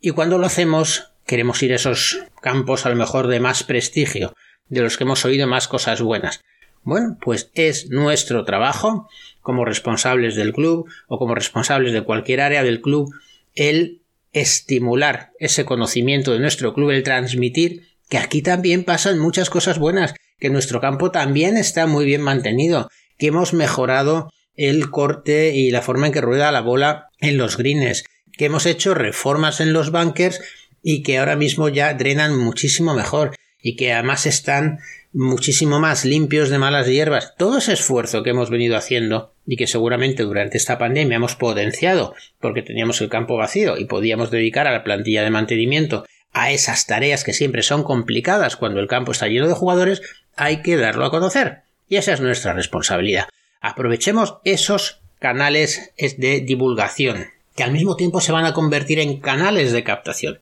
y 0.00 0.10
cuando 0.10 0.38
lo 0.38 0.46
hacemos 0.46 1.10
queremos 1.26 1.62
ir 1.62 1.72
a 1.72 1.76
esos 1.76 2.18
campos 2.40 2.84
a 2.84 2.90
lo 2.90 2.96
mejor 2.96 3.28
de 3.28 3.40
más 3.40 3.62
prestigio, 3.62 4.34
de 4.68 4.82
los 4.82 4.96
que 4.96 5.04
hemos 5.04 5.24
oído 5.24 5.46
más 5.46 5.68
cosas 5.68 6.02
buenas. 6.02 6.40
Bueno, 6.82 7.16
pues 7.20 7.50
es 7.54 7.88
nuestro 7.88 8.44
trabajo 8.44 9.08
como 9.40 9.64
responsables 9.64 10.36
del 10.36 10.52
club 10.52 10.86
o 11.08 11.18
como 11.18 11.34
responsables 11.34 11.94
de 11.94 12.02
cualquier 12.02 12.42
área 12.42 12.62
del 12.62 12.82
club 12.82 13.10
el 13.54 14.02
estimular 14.34 15.30
ese 15.38 15.64
conocimiento 15.64 16.32
de 16.32 16.40
nuestro 16.40 16.74
club, 16.74 16.90
el 16.90 17.02
transmitir 17.02 17.88
que 18.10 18.18
aquí 18.18 18.42
también 18.42 18.84
pasan 18.84 19.18
muchas 19.18 19.48
cosas 19.48 19.78
buenas, 19.78 20.14
que 20.38 20.50
nuestro 20.50 20.80
campo 20.80 21.10
también 21.10 21.56
está 21.56 21.86
muy 21.86 22.04
bien 22.04 22.20
mantenido, 22.20 22.90
que 23.16 23.28
hemos 23.28 23.54
mejorado 23.54 24.30
el 24.54 24.90
corte 24.90 25.54
y 25.54 25.70
la 25.70 25.82
forma 25.82 26.08
en 26.08 26.12
que 26.12 26.20
rueda 26.20 26.52
la 26.52 26.60
bola 26.60 27.08
en 27.20 27.38
los 27.38 27.56
greens, 27.56 28.04
que 28.36 28.46
hemos 28.46 28.66
hecho 28.66 28.94
reformas 28.94 29.60
en 29.60 29.72
los 29.72 29.90
bunkers 29.90 30.40
y 30.82 31.02
que 31.02 31.18
ahora 31.18 31.36
mismo 31.36 31.68
ya 31.68 31.94
drenan 31.94 32.36
muchísimo 32.36 32.94
mejor 32.94 33.34
y 33.62 33.76
que 33.76 33.92
además 33.92 34.26
están 34.26 34.80
muchísimo 35.12 35.80
más 35.80 36.04
limpios 36.04 36.50
de 36.50 36.58
malas 36.58 36.86
hierbas. 36.86 37.34
Todo 37.38 37.58
ese 37.58 37.72
esfuerzo 37.72 38.22
que 38.22 38.30
hemos 38.30 38.50
venido 38.50 38.76
haciendo 38.76 39.33
y 39.46 39.56
que 39.56 39.66
seguramente 39.66 40.22
durante 40.22 40.56
esta 40.56 40.78
pandemia 40.78 41.16
hemos 41.16 41.36
potenciado 41.36 42.14
porque 42.40 42.62
teníamos 42.62 43.00
el 43.00 43.08
campo 43.08 43.36
vacío 43.36 43.76
y 43.76 43.84
podíamos 43.84 44.30
dedicar 44.30 44.66
a 44.66 44.72
la 44.72 44.84
plantilla 44.84 45.22
de 45.22 45.30
mantenimiento 45.30 46.04
a 46.32 46.50
esas 46.50 46.86
tareas 46.86 47.24
que 47.24 47.32
siempre 47.32 47.62
son 47.62 47.84
complicadas 47.84 48.56
cuando 48.56 48.80
el 48.80 48.88
campo 48.88 49.12
está 49.12 49.28
lleno 49.28 49.48
de 49.48 49.54
jugadores, 49.54 50.02
hay 50.36 50.62
que 50.62 50.76
darlo 50.76 51.04
a 51.04 51.10
conocer. 51.10 51.62
Y 51.88 51.96
esa 51.96 52.12
es 52.12 52.20
nuestra 52.20 52.52
responsabilidad. 52.52 53.28
Aprovechemos 53.60 54.38
esos 54.44 55.00
canales 55.20 55.92
de 55.96 56.40
divulgación, 56.40 57.26
que 57.54 57.62
al 57.62 57.70
mismo 57.70 57.96
tiempo 57.96 58.20
se 58.20 58.32
van 58.32 58.44
a 58.46 58.52
convertir 58.52 58.98
en 58.98 59.20
canales 59.20 59.72
de 59.72 59.84
captación. 59.84 60.40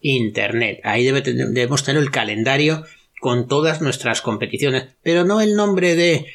Internet. 0.00 0.80
Ahí 0.84 1.04
debemos 1.04 1.82
tener 1.84 2.02
el 2.02 2.10
calendario 2.10 2.84
con 3.20 3.48
todas 3.48 3.80
nuestras 3.80 4.20
competiciones, 4.20 4.88
pero 5.02 5.24
no 5.24 5.40
el 5.40 5.56
nombre 5.56 5.96
de 5.96 6.26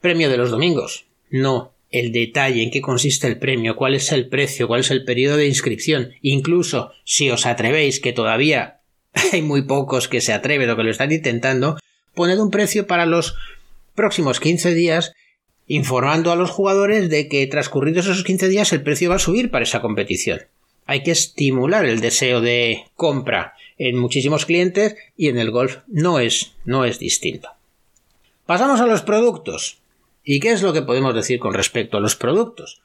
premio 0.00 0.28
de 0.28 0.36
los 0.36 0.50
domingos. 0.50 1.06
No, 1.30 1.72
el 1.90 2.10
detalle 2.12 2.62
en 2.62 2.70
qué 2.70 2.80
consiste 2.80 3.26
el 3.26 3.38
premio, 3.38 3.76
cuál 3.76 3.94
es 3.94 4.10
el 4.12 4.28
precio, 4.28 4.66
cuál 4.66 4.80
es 4.80 4.90
el 4.90 5.04
periodo 5.04 5.36
de 5.36 5.46
inscripción. 5.46 6.12
Incluso 6.22 6.90
si 7.04 7.30
os 7.30 7.46
atrevéis, 7.46 8.00
que 8.00 8.12
todavía 8.12 8.80
hay 9.32 9.42
muy 9.42 9.62
pocos 9.62 10.08
que 10.08 10.20
se 10.20 10.32
atreven 10.32 10.70
o 10.70 10.76
que 10.76 10.82
lo 10.82 10.90
están 10.90 11.12
intentando, 11.12 11.78
poned 12.14 12.38
un 12.38 12.50
precio 12.50 12.86
para 12.86 13.06
los 13.06 13.36
próximos 13.94 14.40
15 14.40 14.74
días 14.74 15.12
informando 15.66 16.30
a 16.30 16.36
los 16.36 16.50
jugadores 16.50 17.08
de 17.08 17.28
que 17.28 17.46
transcurridos 17.46 18.06
esos 18.06 18.24
15 18.24 18.48
días 18.48 18.72
el 18.72 18.82
precio 18.82 19.10
va 19.10 19.16
a 19.16 19.20
subir 19.20 19.50
para 19.50 19.64
esa 19.64 19.80
competición. 19.80 20.40
Hay 20.86 21.02
que 21.02 21.12
estimular 21.12 21.86
el 21.86 22.00
deseo 22.00 22.40
de 22.40 22.84
compra 22.96 23.54
en 23.78 23.96
muchísimos 23.96 24.46
clientes 24.46 24.96
y 25.16 25.28
en 25.28 25.38
el 25.38 25.50
golf 25.50 25.78
no 25.86 26.18
es, 26.18 26.52
no 26.64 26.84
es 26.84 26.98
distinto. 26.98 27.48
Pasamos 28.46 28.80
a 28.80 28.86
los 28.86 29.02
productos. 29.02 29.78
¿Y 30.24 30.40
qué 30.40 30.52
es 30.52 30.62
lo 30.62 30.72
que 30.72 30.82
podemos 30.82 31.14
decir 31.14 31.38
con 31.38 31.52
respecto 31.52 31.98
a 31.98 32.00
los 32.00 32.16
productos? 32.16 32.82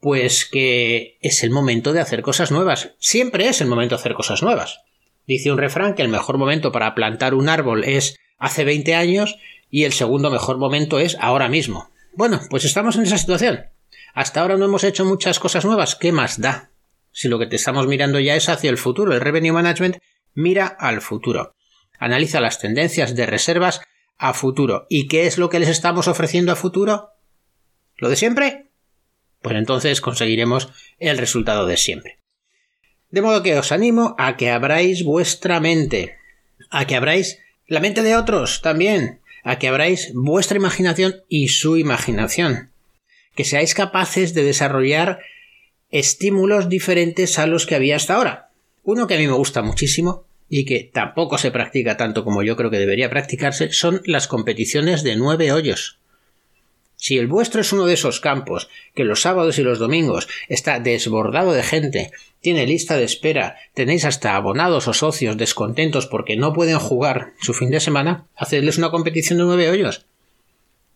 Pues 0.00 0.44
que 0.44 1.16
es 1.20 1.44
el 1.44 1.50
momento 1.50 1.92
de 1.92 2.00
hacer 2.00 2.22
cosas 2.22 2.50
nuevas. 2.50 2.90
Siempre 2.98 3.48
es 3.48 3.60
el 3.60 3.68
momento 3.68 3.94
de 3.94 4.00
hacer 4.00 4.14
cosas 4.14 4.42
nuevas. 4.42 4.80
Dice 5.26 5.52
un 5.52 5.58
refrán 5.58 5.94
que 5.94 6.02
el 6.02 6.08
mejor 6.08 6.38
momento 6.38 6.72
para 6.72 6.94
plantar 6.96 7.34
un 7.34 7.48
árbol 7.48 7.84
es 7.84 8.18
hace 8.36 8.64
20 8.64 8.96
años 8.96 9.36
y 9.70 9.84
el 9.84 9.92
segundo 9.92 10.28
mejor 10.28 10.58
momento 10.58 10.98
es 10.98 11.16
ahora 11.20 11.48
mismo. 11.48 11.90
Bueno, 12.14 12.40
pues 12.50 12.64
estamos 12.64 12.96
en 12.96 13.02
esa 13.02 13.16
situación. 13.16 13.66
Hasta 14.12 14.40
ahora 14.40 14.56
no 14.56 14.64
hemos 14.64 14.82
hecho 14.82 15.04
muchas 15.04 15.38
cosas 15.38 15.64
nuevas. 15.64 15.94
¿Qué 15.94 16.10
más 16.10 16.40
da? 16.40 16.72
Si 17.12 17.28
lo 17.28 17.38
que 17.38 17.46
te 17.46 17.56
estamos 17.56 17.86
mirando 17.86 18.18
ya 18.18 18.34
es 18.34 18.48
hacia 18.48 18.70
el 18.70 18.78
futuro. 18.78 19.14
El 19.14 19.20
Revenue 19.20 19.52
Management 19.52 19.98
mira 20.34 20.66
al 20.66 21.00
futuro. 21.00 21.54
Analiza 21.98 22.40
las 22.40 22.58
tendencias 22.58 23.14
de 23.14 23.26
reservas 23.26 23.80
a 24.22 24.34
futuro. 24.34 24.86
¿Y 24.88 25.08
qué 25.08 25.26
es 25.26 25.36
lo 25.36 25.50
que 25.50 25.58
les 25.58 25.68
estamos 25.68 26.06
ofreciendo 26.06 26.52
a 26.52 26.56
futuro? 26.56 27.10
¿Lo 27.96 28.08
de 28.08 28.14
siempre? 28.14 28.70
Pues 29.42 29.56
entonces 29.56 30.00
conseguiremos 30.00 30.68
el 31.00 31.18
resultado 31.18 31.66
de 31.66 31.76
siempre. 31.76 32.20
De 33.10 33.20
modo 33.20 33.42
que 33.42 33.58
os 33.58 33.72
animo 33.72 34.14
a 34.18 34.36
que 34.36 34.50
abráis 34.50 35.02
vuestra 35.02 35.58
mente, 35.58 36.18
a 36.70 36.86
que 36.86 36.94
abráis 36.94 37.40
la 37.66 37.80
mente 37.80 38.04
de 38.04 38.14
otros 38.14 38.62
también, 38.62 39.20
a 39.42 39.58
que 39.58 39.66
abráis 39.66 40.12
vuestra 40.14 40.56
imaginación 40.56 41.24
y 41.28 41.48
su 41.48 41.76
imaginación, 41.76 42.70
que 43.34 43.44
seáis 43.44 43.74
capaces 43.74 44.34
de 44.34 44.44
desarrollar 44.44 45.18
estímulos 45.90 46.68
diferentes 46.68 47.40
a 47.40 47.48
los 47.48 47.66
que 47.66 47.74
había 47.74 47.96
hasta 47.96 48.14
ahora. 48.14 48.50
Uno 48.84 49.08
que 49.08 49.14
a 49.14 49.18
mí 49.18 49.26
me 49.26 49.32
gusta 49.32 49.62
muchísimo 49.62 50.26
y 50.54 50.66
que 50.66 50.90
tampoco 50.92 51.38
se 51.38 51.50
practica 51.50 51.96
tanto 51.96 52.24
como 52.24 52.42
yo 52.42 52.56
creo 52.56 52.68
que 52.68 52.78
debería 52.78 53.08
practicarse 53.08 53.72
son 53.72 54.02
las 54.04 54.28
competiciones 54.28 55.02
de 55.02 55.16
nueve 55.16 55.50
hoyos. 55.50 55.98
Si 56.94 57.16
el 57.16 57.26
vuestro 57.26 57.62
es 57.62 57.72
uno 57.72 57.86
de 57.86 57.94
esos 57.94 58.20
campos 58.20 58.68
que 58.94 59.04
los 59.04 59.22
sábados 59.22 59.58
y 59.58 59.62
los 59.62 59.78
domingos 59.78 60.28
está 60.50 60.78
desbordado 60.78 61.54
de 61.54 61.62
gente, 61.62 62.10
tiene 62.42 62.66
lista 62.66 62.98
de 62.98 63.04
espera, 63.04 63.56
tenéis 63.72 64.04
hasta 64.04 64.36
abonados 64.36 64.88
o 64.88 64.92
socios 64.92 65.38
descontentos 65.38 66.06
porque 66.06 66.36
no 66.36 66.52
pueden 66.52 66.78
jugar 66.78 67.32
su 67.40 67.54
fin 67.54 67.70
de 67.70 67.80
semana, 67.80 68.26
hacedles 68.36 68.76
una 68.76 68.90
competición 68.90 69.38
de 69.38 69.46
nueve 69.46 69.70
hoyos. 69.70 70.04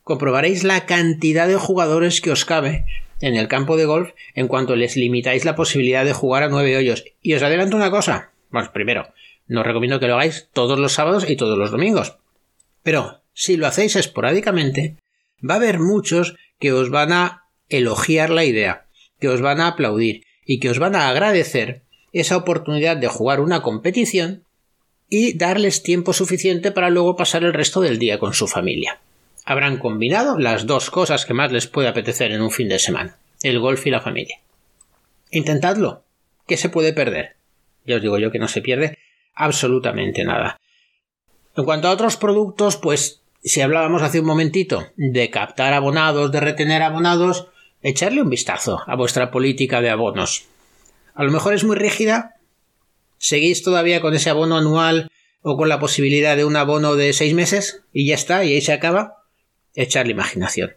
Comprobaréis 0.04 0.64
la 0.64 0.84
cantidad 0.84 1.48
de 1.48 1.56
jugadores 1.56 2.20
que 2.20 2.30
os 2.30 2.44
cabe 2.44 2.84
en 3.22 3.36
el 3.36 3.48
campo 3.48 3.78
de 3.78 3.86
golf 3.86 4.10
en 4.34 4.48
cuanto 4.48 4.76
les 4.76 4.98
limitáis 4.98 5.46
la 5.46 5.56
posibilidad 5.56 6.04
de 6.04 6.12
jugar 6.12 6.42
a 6.42 6.48
nueve 6.50 6.76
hoyos. 6.76 7.04
Y 7.22 7.32
os 7.32 7.42
adelanto 7.42 7.74
una 7.74 7.90
cosa. 7.90 8.32
Bueno, 8.50 8.70
primero, 8.72 9.08
no 9.48 9.62
recomiendo 9.62 10.00
que 10.00 10.06
lo 10.06 10.14
hagáis 10.14 10.48
todos 10.52 10.78
los 10.78 10.92
sábados 10.92 11.28
y 11.28 11.36
todos 11.36 11.58
los 11.58 11.70
domingos. 11.70 12.16
Pero 12.82 13.22
si 13.32 13.56
lo 13.56 13.66
hacéis 13.66 13.96
esporádicamente, 13.96 14.96
va 15.48 15.54
a 15.54 15.56
haber 15.58 15.78
muchos 15.78 16.36
que 16.58 16.72
os 16.72 16.90
van 16.90 17.12
a 17.12 17.44
elogiar 17.68 18.30
la 18.30 18.44
idea, 18.44 18.86
que 19.20 19.28
os 19.28 19.40
van 19.40 19.60
a 19.60 19.68
aplaudir 19.68 20.24
y 20.44 20.60
que 20.60 20.70
os 20.70 20.78
van 20.78 20.94
a 20.94 21.08
agradecer 21.08 21.82
esa 22.12 22.36
oportunidad 22.36 22.96
de 22.96 23.08
jugar 23.08 23.40
una 23.40 23.62
competición 23.62 24.44
y 25.08 25.36
darles 25.36 25.82
tiempo 25.82 26.12
suficiente 26.12 26.72
para 26.72 26.90
luego 26.90 27.16
pasar 27.16 27.44
el 27.44 27.52
resto 27.52 27.80
del 27.80 27.98
día 27.98 28.18
con 28.18 28.34
su 28.34 28.46
familia. 28.46 29.00
Habrán 29.44 29.78
combinado 29.78 30.38
las 30.38 30.66
dos 30.66 30.90
cosas 30.90 31.26
que 31.26 31.34
más 31.34 31.52
les 31.52 31.68
puede 31.68 31.88
apetecer 31.88 32.32
en 32.32 32.42
un 32.42 32.50
fin 32.50 32.68
de 32.68 32.78
semana, 32.78 33.18
el 33.42 33.60
golf 33.60 33.86
y 33.86 33.90
la 33.90 34.00
familia. 34.00 34.40
Intentadlo. 35.30 36.02
¿Qué 36.46 36.56
se 36.56 36.68
puede 36.68 36.92
perder? 36.92 37.36
Ya 37.84 37.96
os 37.96 38.02
digo 38.02 38.18
yo 38.18 38.30
que 38.30 38.38
no 38.38 38.48
se 38.48 38.62
pierde 38.62 38.98
absolutamente 39.36 40.24
nada. 40.24 40.58
En 41.56 41.64
cuanto 41.64 41.88
a 41.88 41.92
otros 41.92 42.16
productos, 42.16 42.76
pues 42.76 43.22
si 43.42 43.60
hablábamos 43.60 44.02
hace 44.02 44.20
un 44.20 44.26
momentito 44.26 44.86
de 44.96 45.30
captar 45.30 45.72
abonados, 45.72 46.32
de 46.32 46.40
retener 46.40 46.82
abonados, 46.82 47.46
echarle 47.82 48.22
un 48.22 48.30
vistazo 48.30 48.82
a 48.86 48.96
vuestra 48.96 49.30
política 49.30 49.80
de 49.80 49.90
abonos. 49.90 50.46
A 51.14 51.22
lo 51.22 51.30
mejor 51.30 51.54
es 51.54 51.64
muy 51.64 51.76
rígida. 51.76 52.34
¿Seguís 53.18 53.62
todavía 53.62 54.00
con 54.00 54.14
ese 54.14 54.30
abono 54.30 54.56
anual 54.56 55.10
o 55.42 55.56
con 55.56 55.68
la 55.68 55.78
posibilidad 55.78 56.36
de 56.36 56.44
un 56.44 56.56
abono 56.56 56.96
de 56.96 57.12
seis 57.12 57.32
meses? 57.34 57.82
Y 57.92 58.06
ya 58.06 58.16
está, 58.16 58.44
y 58.44 58.52
ahí 58.52 58.60
se 58.60 58.72
acaba. 58.72 59.22
Echarle 59.74 60.12
imaginación. 60.12 60.72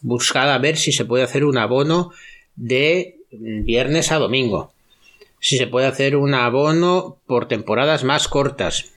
Buscad 0.00 0.52
a 0.52 0.58
ver 0.58 0.76
si 0.76 0.92
se 0.92 1.04
puede 1.04 1.22
hacer 1.22 1.44
un 1.44 1.56
abono 1.56 2.10
de 2.56 3.18
viernes 3.30 4.10
a 4.12 4.18
domingo 4.18 4.72
si 5.42 5.58
se 5.58 5.66
puede 5.66 5.88
hacer 5.88 6.16
un 6.16 6.34
abono 6.34 7.20
por 7.26 7.48
temporadas 7.48 8.04
más 8.04 8.28
cortas. 8.28 8.92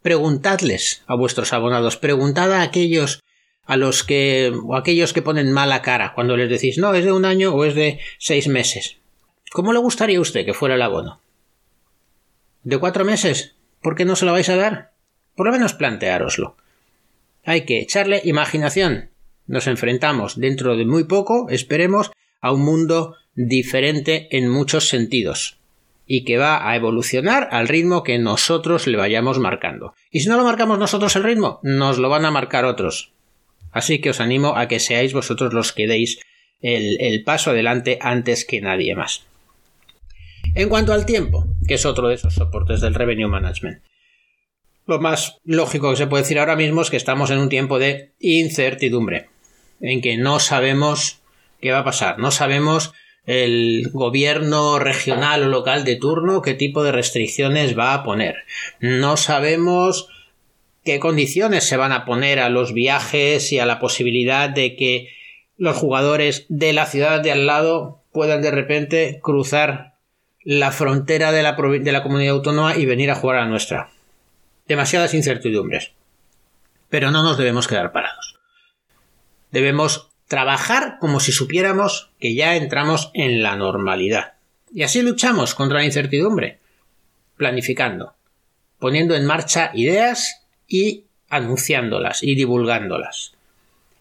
Preguntadles 0.00 1.04
a 1.06 1.14
vuestros 1.14 1.52
abonados, 1.52 1.98
preguntad 1.98 2.50
a 2.54 2.62
aquellos 2.62 3.22
a 3.66 3.76
los 3.76 4.04
que 4.04 4.50
o 4.64 4.74
aquellos 4.74 5.12
que 5.12 5.20
ponen 5.20 5.52
mala 5.52 5.82
cara 5.82 6.14
cuando 6.14 6.34
les 6.38 6.48
decís 6.48 6.78
no 6.78 6.94
es 6.94 7.04
de 7.04 7.12
un 7.12 7.26
año 7.26 7.54
o 7.54 7.66
es 7.66 7.74
de 7.74 8.00
seis 8.18 8.48
meses. 8.48 8.96
¿Cómo 9.52 9.74
le 9.74 9.78
gustaría 9.78 10.16
a 10.16 10.22
usted 10.22 10.46
que 10.46 10.54
fuera 10.54 10.76
el 10.76 10.82
abono? 10.82 11.20
¿De 12.62 12.78
cuatro 12.78 13.04
meses? 13.04 13.54
¿Por 13.82 13.96
qué 13.96 14.06
no 14.06 14.16
se 14.16 14.24
lo 14.24 14.32
vais 14.32 14.48
a 14.48 14.56
dar? 14.56 14.92
Por 15.36 15.46
lo 15.46 15.52
menos 15.52 15.74
planteároslo. 15.74 16.56
Hay 17.44 17.66
que 17.66 17.80
echarle 17.80 18.22
imaginación. 18.24 19.10
Nos 19.46 19.66
enfrentamos 19.66 20.40
dentro 20.40 20.74
de 20.74 20.86
muy 20.86 21.04
poco, 21.04 21.48
esperemos, 21.50 22.10
a 22.40 22.52
un 22.52 22.62
mundo 22.62 23.16
diferente 23.38 24.26
en 24.36 24.48
muchos 24.48 24.88
sentidos 24.88 25.58
y 26.06 26.24
que 26.24 26.38
va 26.38 26.68
a 26.68 26.74
evolucionar 26.74 27.48
al 27.52 27.68
ritmo 27.68 28.02
que 28.02 28.18
nosotros 28.18 28.88
le 28.88 28.96
vayamos 28.96 29.38
marcando. 29.38 29.94
Y 30.10 30.20
si 30.20 30.28
no 30.28 30.36
lo 30.36 30.42
marcamos 30.42 30.78
nosotros 30.78 31.14
el 31.14 31.22
ritmo, 31.22 31.60
nos 31.62 31.98
lo 31.98 32.08
van 32.08 32.24
a 32.24 32.32
marcar 32.32 32.64
otros. 32.64 33.12
Así 33.70 34.00
que 34.00 34.10
os 34.10 34.20
animo 34.20 34.56
a 34.56 34.66
que 34.66 34.80
seáis 34.80 35.12
vosotros 35.12 35.52
los 35.52 35.72
que 35.72 35.86
deis 35.86 36.18
el, 36.60 37.00
el 37.00 37.22
paso 37.22 37.50
adelante 37.50 37.98
antes 38.00 38.44
que 38.44 38.60
nadie 38.60 38.96
más. 38.96 39.26
En 40.56 40.68
cuanto 40.68 40.92
al 40.92 41.06
tiempo, 41.06 41.46
que 41.68 41.74
es 41.74 41.86
otro 41.86 42.08
de 42.08 42.16
esos 42.16 42.34
soportes 42.34 42.80
del 42.80 42.94
revenue 42.94 43.28
management, 43.28 43.82
lo 44.86 44.98
más 44.98 45.38
lógico 45.44 45.90
que 45.90 45.96
se 45.96 46.06
puede 46.08 46.24
decir 46.24 46.40
ahora 46.40 46.56
mismo 46.56 46.80
es 46.82 46.90
que 46.90 46.96
estamos 46.96 47.30
en 47.30 47.38
un 47.38 47.50
tiempo 47.50 47.78
de 47.78 48.14
incertidumbre, 48.18 49.28
en 49.80 50.00
que 50.00 50.16
no 50.16 50.40
sabemos 50.40 51.20
qué 51.60 51.70
va 51.70 51.80
a 51.80 51.84
pasar, 51.84 52.18
no 52.18 52.30
sabemos 52.30 52.94
el 53.28 53.90
gobierno 53.92 54.78
regional 54.78 55.42
o 55.42 55.48
local 55.48 55.84
de 55.84 55.96
turno 55.96 56.40
qué 56.40 56.54
tipo 56.54 56.82
de 56.82 56.92
restricciones 56.92 57.78
va 57.78 57.92
a 57.92 58.02
poner. 58.02 58.36
No 58.80 59.18
sabemos 59.18 60.08
qué 60.82 60.98
condiciones 60.98 61.64
se 61.64 61.76
van 61.76 61.92
a 61.92 62.06
poner 62.06 62.38
a 62.38 62.48
los 62.48 62.72
viajes 62.72 63.52
y 63.52 63.58
a 63.58 63.66
la 63.66 63.80
posibilidad 63.80 64.48
de 64.48 64.76
que 64.76 65.10
los 65.58 65.76
jugadores 65.76 66.46
de 66.48 66.72
la 66.72 66.86
ciudad 66.86 67.20
de 67.20 67.30
al 67.30 67.44
lado 67.44 68.02
puedan 68.12 68.40
de 68.40 68.50
repente 68.50 69.20
cruzar 69.22 69.96
la 70.42 70.72
frontera 70.72 71.30
de 71.30 71.42
la, 71.42 71.52
de 71.52 71.92
la 71.92 72.02
comunidad 72.02 72.32
autónoma 72.32 72.76
y 72.78 72.86
venir 72.86 73.10
a 73.10 73.14
jugar 73.14 73.36
a 73.36 73.40
la 73.42 73.50
nuestra. 73.50 73.90
Demasiadas 74.66 75.12
incertidumbres. 75.12 75.92
Pero 76.88 77.10
no 77.10 77.22
nos 77.22 77.36
debemos 77.36 77.68
quedar 77.68 77.92
parados. 77.92 78.38
Debemos 79.50 80.07
trabajar 80.28 80.98
como 81.00 81.20
si 81.20 81.32
supiéramos 81.32 82.10
que 82.20 82.34
ya 82.34 82.54
entramos 82.56 83.10
en 83.14 83.42
la 83.42 83.56
normalidad. 83.56 84.34
Y 84.72 84.82
así 84.82 85.02
luchamos 85.02 85.54
contra 85.54 85.78
la 85.78 85.86
incertidumbre, 85.86 86.58
planificando, 87.36 88.14
poniendo 88.78 89.16
en 89.16 89.24
marcha 89.24 89.72
ideas 89.74 90.46
y 90.68 91.04
anunciándolas 91.30 92.22
y 92.22 92.34
divulgándolas. 92.34 93.32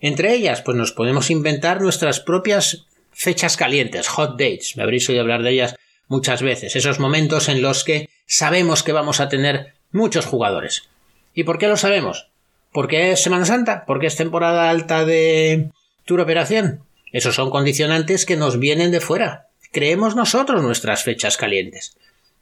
Entre 0.02 0.34
ellas, 0.34 0.62
pues 0.62 0.78
nos 0.78 0.92
podemos 0.92 1.32
inventar 1.32 1.82
nuestras 1.82 2.20
propias 2.20 2.86
fechas 3.12 3.58
calientes, 3.58 4.08
hot 4.10 4.32
dates, 4.32 4.76
me 4.76 4.84
habréis 4.84 5.10
oído 5.10 5.22
hablar 5.22 5.42
de 5.42 5.52
ellas 5.52 5.76
muchas 6.08 6.42
veces, 6.44 6.76
esos 6.76 7.00
momentos 7.00 7.50
en 7.50 7.62
los 7.62 7.84
que 7.84 8.10
sabemos 8.28 8.84
que 8.84 8.92
vamos 8.92 9.20
a 9.20 9.30
tener 9.30 9.74
muchos 9.92 10.26
jugadores. 10.26 10.90
¿Y 11.34 11.44
por 11.44 11.58
qué 11.58 11.68
lo 11.68 11.78
sabemos? 11.78 12.28
¿Porque 12.72 13.12
es 13.12 13.24
Semana 13.24 13.46
Santa? 13.46 13.86
¿Porque 13.88 14.08
es 14.08 14.16
temporada 14.16 14.70
alta 14.70 15.04
de, 15.06 15.72
operación. 16.16 16.84
Esos 17.12 17.36
son 17.36 17.50
condicionantes 17.50 18.26
que 18.26 18.38
nos 18.38 18.60
vienen 18.60 18.92
de 18.92 19.00
fuera. 19.00 19.48
Creemos 19.72 20.16
nosotros 20.16 20.62
nuestras 20.62 21.04
fechas 21.04 21.38
calientes. 21.38 21.98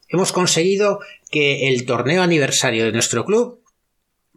Hemos 0.08 0.32
conseguido 0.32 0.99
que 1.32 1.69
el 1.69 1.86
torneo 1.86 2.21
aniversario 2.21 2.86
de 2.86 2.91
nuestro 2.91 3.25
club, 3.25 3.62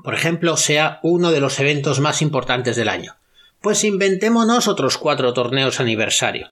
por 0.03 0.14
ejemplo, 0.14 0.57
sea 0.57 1.01
uno 1.03 1.31
de 1.31 1.41
los 1.41 1.59
eventos 1.61 2.01
más 2.01 2.23
importantes 2.23 2.77
del 2.77 2.88
año. 2.88 3.17
Pues 3.61 3.85
inventémonos 3.85 4.69
otros 4.69 4.97
cuatro 4.97 5.33
torneos 5.35 5.81
aniversario. 5.81 6.51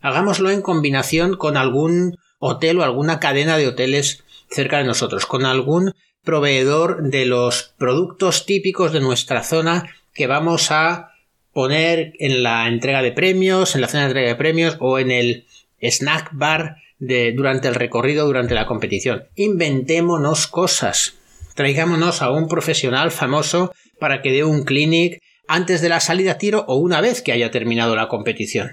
Hagámoslo 0.00 0.50
en 0.50 0.62
combinación 0.62 1.36
con 1.36 1.56
algún 1.56 2.18
hotel 2.38 2.80
o 2.80 2.82
alguna 2.82 3.20
cadena 3.20 3.56
de 3.56 3.68
hoteles 3.68 4.24
cerca 4.50 4.78
de 4.78 4.84
nosotros, 4.84 5.26
con 5.26 5.46
algún 5.46 5.94
proveedor 6.24 7.02
de 7.04 7.26
los 7.26 7.74
productos 7.78 8.44
típicos 8.46 8.92
de 8.92 9.00
nuestra 9.00 9.42
zona 9.42 9.94
que 10.12 10.26
vamos 10.26 10.70
a 10.70 11.11
poner 11.52 12.14
en 12.18 12.42
la 12.42 12.66
entrega 12.68 13.02
de 13.02 13.12
premios, 13.12 13.74
en 13.74 13.80
la 13.80 13.88
cena 13.88 14.04
de 14.04 14.08
entrega 14.08 14.28
de 14.28 14.36
premios 14.36 14.76
o 14.80 14.98
en 14.98 15.10
el 15.10 15.46
snack 15.80 16.30
bar 16.32 16.76
de, 16.98 17.32
durante 17.32 17.68
el 17.68 17.74
recorrido, 17.74 18.26
durante 18.26 18.54
la 18.54 18.66
competición. 18.66 19.24
Inventémonos 19.36 20.46
cosas. 20.46 21.14
Traigámonos 21.54 22.22
a 22.22 22.30
un 22.30 22.48
profesional 22.48 23.10
famoso 23.10 23.74
para 23.98 24.22
que 24.22 24.32
dé 24.32 24.44
un 24.44 24.64
clinic 24.64 25.20
antes 25.48 25.82
de 25.82 25.88
la 25.88 26.00
salida 26.00 26.32
a 26.32 26.38
tiro 26.38 26.64
o 26.68 26.76
una 26.76 27.00
vez 27.00 27.20
que 27.20 27.32
haya 27.32 27.50
terminado 27.50 27.94
la 27.96 28.08
competición. 28.08 28.72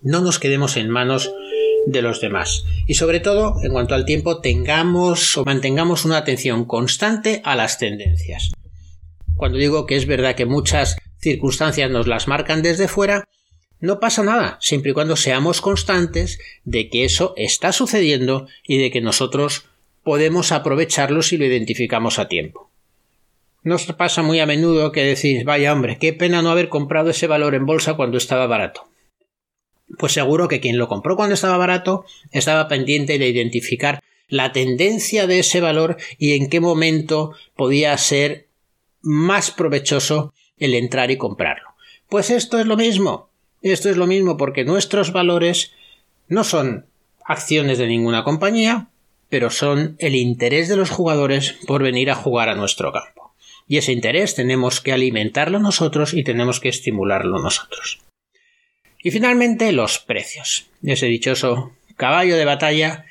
No 0.00 0.20
nos 0.20 0.38
quedemos 0.38 0.76
en 0.76 0.88
manos 0.88 1.32
de 1.86 2.02
los 2.02 2.20
demás. 2.20 2.64
Y 2.86 2.94
sobre 2.94 3.20
todo, 3.20 3.56
en 3.62 3.72
cuanto 3.72 3.94
al 3.94 4.04
tiempo, 4.04 4.40
tengamos 4.40 5.36
o 5.36 5.44
mantengamos 5.44 6.04
una 6.04 6.18
atención 6.18 6.64
constante 6.64 7.40
a 7.44 7.54
las 7.56 7.78
tendencias. 7.78 8.52
Cuando 9.36 9.58
digo 9.58 9.86
que 9.86 9.96
es 9.96 10.06
verdad 10.06 10.34
que 10.34 10.46
muchas 10.46 10.96
circunstancias 11.32 11.90
nos 11.90 12.06
las 12.06 12.28
marcan 12.28 12.62
desde 12.62 12.88
fuera, 12.88 13.28
no 13.80 14.00
pasa 14.00 14.22
nada, 14.22 14.58
siempre 14.60 14.90
y 14.90 14.94
cuando 14.94 15.16
seamos 15.16 15.60
constantes 15.60 16.38
de 16.64 16.88
que 16.88 17.04
eso 17.04 17.34
está 17.36 17.72
sucediendo 17.72 18.48
y 18.66 18.78
de 18.78 18.90
que 18.90 19.00
nosotros 19.00 19.66
podemos 20.02 20.52
aprovecharlo 20.52 21.22
si 21.22 21.36
lo 21.36 21.44
identificamos 21.44 22.18
a 22.18 22.28
tiempo. 22.28 22.70
Nos 23.62 23.84
pasa 23.92 24.22
muy 24.22 24.40
a 24.40 24.46
menudo 24.46 24.92
que 24.92 25.04
decís, 25.04 25.44
vaya 25.44 25.72
hombre, 25.72 25.98
qué 25.98 26.12
pena 26.12 26.42
no 26.42 26.50
haber 26.50 26.68
comprado 26.68 27.10
ese 27.10 27.26
valor 27.26 27.54
en 27.54 27.66
bolsa 27.66 27.94
cuando 27.94 28.16
estaba 28.16 28.46
barato. 28.46 28.88
Pues 29.98 30.12
seguro 30.12 30.48
que 30.48 30.60
quien 30.60 30.78
lo 30.78 30.88
compró 30.88 31.16
cuando 31.16 31.34
estaba 31.34 31.56
barato 31.56 32.04
estaba 32.30 32.68
pendiente 32.68 33.18
de 33.18 33.28
identificar 33.28 34.00
la 34.28 34.52
tendencia 34.52 35.26
de 35.26 35.38
ese 35.38 35.60
valor 35.60 35.96
y 36.18 36.34
en 36.34 36.48
qué 36.48 36.60
momento 36.60 37.32
podía 37.56 37.96
ser 37.96 38.48
más 39.00 39.50
provechoso 39.50 40.34
el 40.58 40.74
entrar 40.74 41.10
y 41.10 41.16
comprarlo. 41.16 41.68
Pues 42.08 42.30
esto 42.30 42.58
es 42.58 42.66
lo 42.66 42.76
mismo. 42.76 43.28
Esto 43.62 43.90
es 43.90 43.96
lo 43.96 44.06
mismo 44.06 44.36
porque 44.36 44.64
nuestros 44.64 45.12
valores 45.12 45.72
no 46.28 46.44
son 46.44 46.86
acciones 47.24 47.78
de 47.78 47.86
ninguna 47.86 48.24
compañía, 48.24 48.88
pero 49.28 49.50
son 49.50 49.96
el 49.98 50.14
interés 50.14 50.68
de 50.68 50.76
los 50.76 50.90
jugadores 50.90 51.56
por 51.66 51.82
venir 51.82 52.10
a 52.10 52.14
jugar 52.14 52.48
a 52.48 52.54
nuestro 52.54 52.92
campo. 52.92 53.34
Y 53.66 53.76
ese 53.76 53.92
interés 53.92 54.34
tenemos 54.34 54.80
que 54.80 54.92
alimentarlo 54.92 55.58
nosotros 55.58 56.14
y 56.14 56.24
tenemos 56.24 56.60
que 56.60 56.70
estimularlo 56.70 57.38
nosotros. 57.38 58.00
Y 59.02 59.10
finalmente 59.10 59.72
los 59.72 59.98
precios. 59.98 60.68
Ese 60.82 61.06
dichoso 61.06 61.72
caballo 61.96 62.36
de 62.36 62.44
batalla 62.46 63.04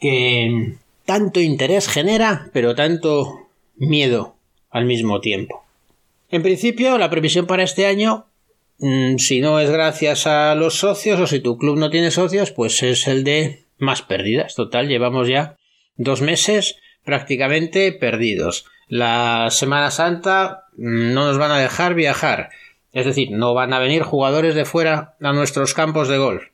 que 0.00 0.76
tanto 1.04 1.40
interés 1.40 1.88
genera, 1.88 2.48
pero 2.52 2.74
tanto 2.74 3.48
miedo 3.76 4.36
al 4.70 4.86
mismo 4.86 5.20
tiempo. 5.20 5.65
En 6.30 6.42
principio, 6.42 6.98
la 6.98 7.10
previsión 7.10 7.46
para 7.46 7.62
este 7.62 7.86
año, 7.86 8.26
mm, 8.78 9.16
si 9.18 9.40
no 9.40 9.60
es 9.60 9.70
gracias 9.70 10.26
a 10.26 10.54
los 10.54 10.78
socios 10.78 11.20
o 11.20 11.26
si 11.26 11.40
tu 11.40 11.56
club 11.56 11.78
no 11.78 11.90
tiene 11.90 12.10
socios, 12.10 12.50
pues 12.50 12.82
es 12.82 13.06
el 13.06 13.24
de 13.24 13.64
más 13.78 14.02
pérdidas. 14.02 14.54
Total, 14.54 14.88
llevamos 14.88 15.28
ya 15.28 15.56
dos 15.96 16.20
meses 16.20 16.76
prácticamente 17.04 17.92
perdidos. 17.92 18.66
La 18.88 19.48
Semana 19.50 19.90
Santa 19.90 20.64
mm, 20.76 21.12
no 21.14 21.26
nos 21.26 21.38
van 21.38 21.52
a 21.52 21.58
dejar 21.58 21.94
viajar. 21.94 22.50
Es 22.92 23.04
decir, 23.04 23.30
no 23.30 23.54
van 23.54 23.72
a 23.72 23.78
venir 23.78 24.02
jugadores 24.02 24.54
de 24.54 24.64
fuera 24.64 25.16
a 25.20 25.32
nuestros 25.32 25.74
campos 25.74 26.08
de 26.08 26.18
golf. 26.18 26.44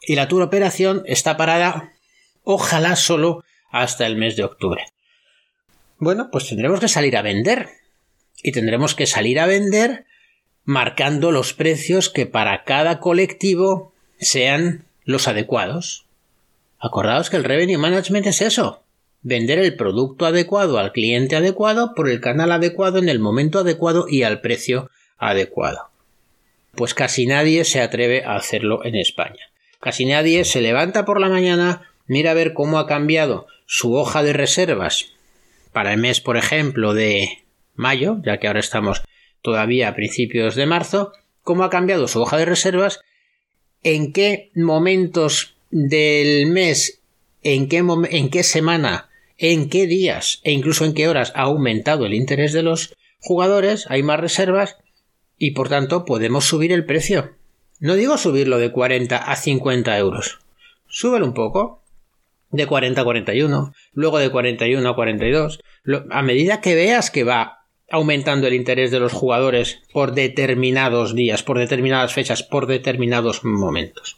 Y 0.00 0.14
la 0.14 0.28
Tour 0.28 0.42
Operación 0.42 1.02
está 1.06 1.36
parada, 1.36 1.92
ojalá 2.44 2.96
solo 2.96 3.44
hasta 3.70 4.06
el 4.06 4.16
mes 4.16 4.36
de 4.36 4.44
octubre. 4.44 4.86
Bueno, 5.98 6.28
pues 6.30 6.48
tendremos 6.48 6.80
que 6.80 6.88
salir 6.88 7.16
a 7.16 7.22
vender. 7.22 7.68
Y 8.42 8.52
tendremos 8.52 8.94
que 8.94 9.06
salir 9.06 9.40
a 9.40 9.46
vender 9.46 10.04
marcando 10.64 11.32
los 11.32 11.54
precios 11.54 12.10
que 12.10 12.26
para 12.26 12.64
cada 12.64 13.00
colectivo 13.00 13.92
sean 14.20 14.84
los 15.04 15.26
adecuados. 15.26 16.04
Acordaos 16.78 17.30
que 17.30 17.36
el 17.36 17.44
revenue 17.44 17.78
management 17.78 18.26
es 18.26 18.42
eso. 18.42 18.82
Vender 19.22 19.58
el 19.58 19.74
producto 19.76 20.26
adecuado 20.26 20.78
al 20.78 20.92
cliente 20.92 21.36
adecuado 21.36 21.94
por 21.94 22.08
el 22.08 22.20
canal 22.20 22.52
adecuado 22.52 22.98
en 22.98 23.08
el 23.08 23.18
momento 23.18 23.60
adecuado 23.60 24.06
y 24.08 24.22
al 24.22 24.40
precio 24.40 24.90
adecuado. 25.16 25.88
Pues 26.74 26.94
casi 26.94 27.26
nadie 27.26 27.64
se 27.64 27.80
atreve 27.80 28.24
a 28.24 28.36
hacerlo 28.36 28.84
en 28.84 28.94
España. 28.94 29.50
Casi 29.80 30.04
nadie 30.04 30.44
se 30.44 30.60
levanta 30.60 31.04
por 31.04 31.20
la 31.20 31.28
mañana, 31.28 31.90
mira 32.06 32.32
a 32.32 32.34
ver 32.34 32.52
cómo 32.52 32.78
ha 32.78 32.86
cambiado 32.86 33.46
su 33.66 33.94
hoja 33.94 34.22
de 34.22 34.32
reservas 34.32 35.06
para 35.72 35.92
el 35.92 35.98
mes, 36.00 36.20
por 36.20 36.36
ejemplo, 36.36 36.94
de 36.94 37.44
mayo, 37.78 38.18
ya 38.24 38.38
que 38.38 38.48
ahora 38.48 38.60
estamos 38.60 39.02
todavía 39.40 39.88
a 39.88 39.94
principios 39.94 40.54
de 40.54 40.66
marzo, 40.66 41.12
cómo 41.42 41.64
ha 41.64 41.70
cambiado 41.70 42.08
su 42.08 42.20
hoja 42.20 42.36
de 42.36 42.44
reservas, 42.44 43.00
en 43.82 44.12
qué 44.12 44.50
momentos 44.54 45.56
del 45.70 46.46
mes, 46.46 47.00
en 47.42 47.68
qué, 47.68 47.84
en 48.10 48.30
qué 48.30 48.42
semana, 48.42 49.08
en 49.38 49.70
qué 49.70 49.86
días 49.86 50.40
e 50.42 50.52
incluso 50.52 50.84
en 50.84 50.94
qué 50.94 51.08
horas 51.08 51.32
ha 51.34 51.42
aumentado 51.42 52.04
el 52.04 52.14
interés 52.14 52.52
de 52.52 52.62
los 52.62 52.94
jugadores, 53.20 53.86
hay 53.88 54.02
más 54.02 54.20
reservas 54.20 54.76
y 55.38 55.52
por 55.52 55.68
tanto 55.68 56.04
podemos 56.04 56.44
subir 56.44 56.72
el 56.72 56.84
precio. 56.84 57.36
No 57.80 57.94
digo 57.94 58.18
subirlo 58.18 58.58
de 58.58 58.72
40 58.72 59.16
a 59.16 59.36
50 59.36 59.96
euros. 59.98 60.40
Súbelo 60.88 61.26
un 61.26 61.34
poco. 61.34 61.84
De 62.50 62.66
40 62.66 63.00
a 63.00 63.04
41, 63.04 63.74
luego 63.92 64.18
de 64.18 64.30
41 64.30 64.88
a 64.88 64.94
42. 64.94 65.60
A 66.10 66.22
medida 66.22 66.62
que 66.62 66.74
veas 66.74 67.10
que 67.10 67.22
va 67.22 67.57
aumentando 67.90 68.46
el 68.46 68.54
interés 68.54 68.90
de 68.90 69.00
los 69.00 69.12
jugadores 69.12 69.80
por 69.92 70.12
determinados 70.12 71.14
días, 71.14 71.42
por 71.42 71.58
determinadas 71.58 72.12
fechas, 72.12 72.42
por 72.42 72.66
determinados 72.66 73.44
momentos 73.44 74.16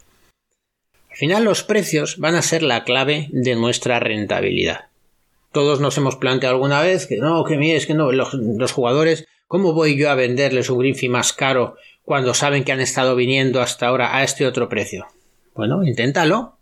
final 1.21 1.45
los 1.45 1.65
precios 1.65 2.17
van 2.17 2.35
a 2.35 2.41
ser 2.41 2.63
la 2.63 2.83
clave 2.83 3.29
de 3.31 3.55
nuestra 3.55 4.01
rentabilidad. 4.01 4.87
Todos 5.53 5.79
nos 5.79 5.99
hemos 5.99 6.17
planteado 6.17 6.55
alguna 6.55 6.81
vez 6.81 7.07
que 7.07 7.19
no, 7.19 7.45
que 7.45 7.59
mire, 7.59 7.77
es 7.77 7.87
que 7.87 7.93
no, 7.93 8.11
los, 8.11 8.73
jugadores, 8.73 9.29
¿cómo 9.47 9.75
voy 9.75 9.99
yo 9.99 10.09
a 10.09 10.15
venderles 10.15 10.71
un 10.71 10.79
Greenfee 10.79 11.11
más 11.11 11.35
caro 11.35 11.75
cuando 12.05 12.33
saben 12.33 12.65
que 12.65 12.73
han 12.73 12.81
estado 12.81 13.17
viniendo 13.17 13.61
hasta 13.61 13.89
ahora 13.89 14.17
a 14.17 14.25
este 14.25 14.47
otro 14.47 14.71
precio? 14.71 15.09
Bueno, 15.55 15.85
inténtalo. 15.85 16.57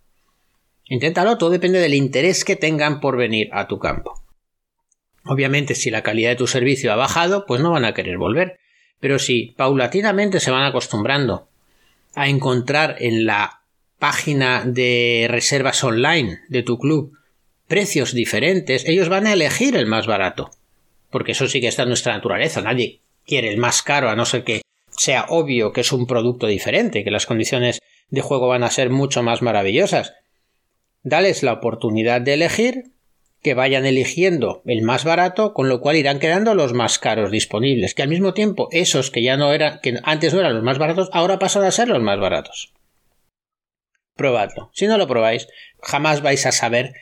Inténtalo, 0.87 1.39
todo 1.39 1.51
depende 1.51 1.79
del 1.79 1.95
interés 1.95 2.45
que 2.45 2.57
tengan 2.57 2.99
por 2.99 3.17
venir 3.17 3.51
a 3.53 3.69
tu 3.69 3.79
campo. 3.79 4.21
Obviamente, 5.29 5.75
si 5.75 5.91
la 5.91 6.03
calidad 6.03 6.31
de 6.31 6.37
tu 6.37 6.47
servicio 6.47 6.91
ha 6.91 6.97
bajado, 6.97 7.45
pues 7.47 7.61
no 7.61 7.73
van 7.73 7.85
a 7.85 7.93
querer 7.93 8.17
volver. 8.17 8.59
Pero 8.99 9.19
si 9.19 9.55
paulatinamente 9.59 10.41
se 10.41 10.51
van 10.51 10.65
acostumbrando 10.65 11.49
a 12.15 12.29
encontrar 12.29 12.97
en 13.01 13.27
la 13.27 13.61
página 13.99 14.65
de 14.65 15.27
reservas 15.29 15.85
online 15.85 16.41
de 16.49 16.63
tu 16.63 16.79
club 16.79 17.13
precios 17.67 18.15
diferentes, 18.15 18.89
ellos 18.89 19.11
van 19.11 19.27
a 19.27 19.35
elegir 19.35 19.77
el 19.77 19.85
más 19.85 20.07
barato. 20.07 20.51
Porque 21.11 21.33
eso 21.33 21.47
sí 21.47 21.61
que 21.61 21.69
está 21.69 21.83
en 21.83 21.89
nuestra 21.89 22.15
naturaleza. 22.15 22.63
Nadie 22.63 23.03
quiere 23.27 23.51
el 23.51 23.59
más 23.59 23.83
caro 23.83 24.09
a 24.09 24.17
no 24.17 24.25
ser 24.25 24.45
que 24.45 24.63
sea 24.89 25.27
obvio 25.29 25.75
que 25.75 25.83
es 25.83 25.93
un 25.93 26.07
producto 26.07 26.47
diferente, 26.47 27.05
que 27.05 27.11
las 27.11 27.27
condiciones 27.27 27.81
de 28.09 28.21
juego 28.23 28.49
van 28.49 28.65
a 28.65 28.71
ser 28.71 28.89
mucho 28.89 29.23
más 29.23 29.43
maravillosas. 29.43 30.15
Dales 31.03 31.43
la 31.43 31.53
oportunidad 31.53 32.23
de 32.23 32.33
elegir, 32.33 32.85
que 33.49 33.55
vayan 33.55 33.87
eligiendo 33.87 34.61
el 34.67 34.83
más 34.83 35.05
barato, 35.05 35.55
con 35.55 35.71
lo 35.71 35.81
cual 35.81 35.97
irán 35.97 36.19
quedando 36.19 36.55
los 36.55 36.75
más 36.75 36.99
caros 36.99 37.31
disponibles, 37.31 37.95
que 37.95 38.03
al 38.03 38.11
mismo 38.11 38.35
tiempo 38.35 38.69
esos 38.73 39.11
que 39.11 39.23
ya 39.23 39.39
no 39.39 39.55
eran, 39.55 39.81
que 39.81 39.95
antes 40.03 40.35
no 40.35 40.41
eran 40.41 40.53
los 40.53 40.63
más 40.63 40.77
baratos, 40.77 41.09
ahora 41.13 41.39
pasan 41.39 41.65
a 41.65 41.71
ser 41.71 41.89
los 41.89 42.03
más 42.03 42.21
baratos 42.21 42.75
probadlo. 44.19 44.71
Si 44.75 44.87
no 44.87 44.99
lo 44.99 45.07
probáis, 45.07 45.49
jamás 45.81 46.21
vais 46.21 46.45
a 46.45 46.53
saber 46.53 46.93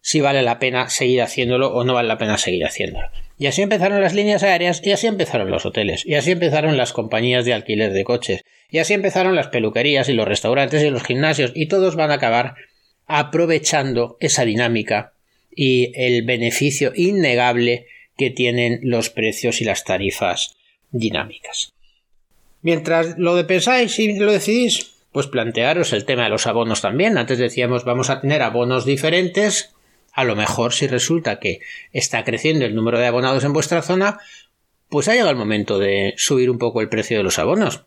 si 0.00 0.20
vale 0.20 0.42
la 0.42 0.58
pena 0.58 0.88
seguir 0.88 1.22
haciéndolo 1.22 1.72
o 1.72 1.84
no 1.84 1.94
vale 1.94 2.08
la 2.08 2.18
pena 2.18 2.36
seguir 2.38 2.64
haciéndolo. 2.64 3.08
Y 3.38 3.46
así 3.46 3.62
empezaron 3.62 4.00
las 4.00 4.14
líneas 4.14 4.42
aéreas 4.42 4.84
y 4.84 4.90
así 4.90 5.06
empezaron 5.06 5.50
los 5.50 5.64
hoteles 5.64 6.04
y 6.04 6.14
así 6.14 6.32
empezaron 6.32 6.76
las 6.76 6.92
compañías 6.92 7.44
de 7.44 7.52
alquiler 7.52 7.92
de 7.92 8.02
coches 8.02 8.42
y 8.68 8.78
así 8.78 8.94
empezaron 8.94 9.36
las 9.36 9.48
peluquerías 9.48 10.08
y 10.08 10.14
los 10.14 10.26
restaurantes 10.26 10.82
y 10.82 10.90
los 10.90 11.04
gimnasios 11.04 11.52
y 11.54 11.68
todos 11.68 11.94
van 11.94 12.10
a 12.10 12.14
acabar 12.14 12.54
aprovechando 13.06 14.16
esa 14.20 14.44
dinámica 14.44 15.12
y 15.54 15.92
el 15.94 16.22
beneficio 16.22 16.92
innegable 16.94 17.86
que 18.16 18.30
tienen 18.30 18.80
los 18.82 19.10
precios 19.10 19.60
y 19.60 19.64
las 19.64 19.84
tarifas 19.84 20.54
dinámicas. 20.90 21.72
Mientras 22.62 23.18
lo 23.18 23.44
pensáis 23.46 23.98
y 23.98 24.18
lo 24.18 24.30
decidís, 24.30 24.92
pues 25.10 25.26
plantearos 25.26 25.92
el 25.92 26.04
tema 26.04 26.24
de 26.24 26.30
los 26.30 26.46
abonos 26.46 26.80
también. 26.80 27.18
Antes 27.18 27.38
decíamos 27.38 27.84
vamos 27.84 28.10
a 28.10 28.20
tener 28.20 28.42
abonos 28.42 28.84
diferentes. 28.84 29.74
A 30.12 30.24
lo 30.24 30.36
mejor 30.36 30.72
si 30.72 30.86
resulta 30.86 31.38
que 31.38 31.60
está 31.92 32.24
creciendo 32.24 32.64
el 32.64 32.74
número 32.74 32.98
de 32.98 33.06
abonados 33.06 33.44
en 33.44 33.52
vuestra 33.52 33.82
zona, 33.82 34.20
pues 34.88 35.08
ha 35.08 35.12
llegado 35.12 35.30
el 35.30 35.36
momento 35.36 35.78
de 35.78 36.14
subir 36.16 36.50
un 36.50 36.58
poco 36.58 36.80
el 36.80 36.88
precio 36.88 37.16
de 37.16 37.22
los 37.22 37.38
abonos. 37.38 37.84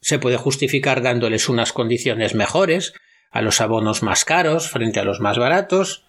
Se 0.00 0.18
puede 0.18 0.36
justificar 0.36 1.02
dándoles 1.02 1.48
unas 1.48 1.72
condiciones 1.72 2.34
mejores 2.34 2.94
a 3.30 3.42
los 3.42 3.60
abonos 3.60 4.02
más 4.02 4.24
caros 4.24 4.70
frente 4.70 5.00
a 5.00 5.04
los 5.04 5.20
más 5.20 5.36
baratos. 5.36 6.04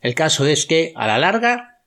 El 0.00 0.14
caso 0.14 0.46
es 0.46 0.66
que 0.66 0.92
a 0.96 1.06
la 1.06 1.18
larga, 1.18 1.80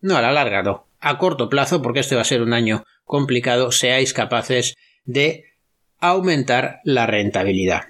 no 0.00 0.16
a 0.16 0.22
la 0.22 0.32
larga 0.32 0.62
no, 0.62 0.86
a 1.00 1.18
corto 1.18 1.48
plazo, 1.48 1.82
porque 1.82 2.00
este 2.00 2.14
va 2.14 2.22
a 2.22 2.24
ser 2.24 2.42
un 2.42 2.52
año 2.52 2.84
complicado, 3.04 3.72
seáis 3.72 4.12
capaces 4.12 4.74
de 5.04 5.44
aumentar 5.98 6.80
la 6.84 7.06
rentabilidad. 7.06 7.82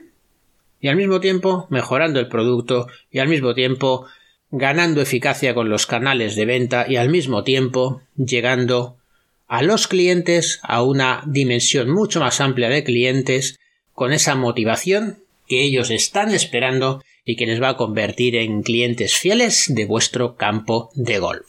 Y 0.81 0.89
al 0.89 0.97
mismo 0.97 1.21
tiempo 1.21 1.67
mejorando 1.71 2.21
el 2.21 2.29
producto 2.29 2.89
y 3.11 3.21
al 3.21 3.29
mismo 3.29 3.55
tiempo 3.55 4.07
ganando 4.51 5.01
eficacia 5.01 5.55
con 5.55 5.71
los 5.71 5.87
canales 5.87 6.37
de 6.37 6.45
venta 6.45 6.85
y 6.89 6.97
al 6.97 7.09
mismo 7.09 7.45
tiempo 7.45 8.03
llegando 8.17 8.99
a 9.47 9.63
los 9.63 9.87
clientes 9.87 10.61
a 10.63 10.83
una 10.83 11.23
dimensión 11.27 11.91
mucho 11.91 12.21
más 12.21 12.41
amplia 12.41 12.69
de 12.69 12.85
clientes 12.85 13.59
con 13.93 14.13
esa 14.13 14.35
motivación 14.35 15.25
que 15.47 15.63
ellos 15.63 15.91
están 15.91 16.31
esperando 16.31 17.03
y 17.25 17.37
que 17.37 17.47
les 17.47 17.63
va 17.63 17.71
a 17.71 17.77
convertir 17.77 18.37
en 18.37 18.63
clientes 18.63 19.17
fieles 19.17 19.67
de 19.69 19.85
vuestro 19.87 20.37
campo 20.37 20.91
de 20.95 21.19
golf. 21.19 21.47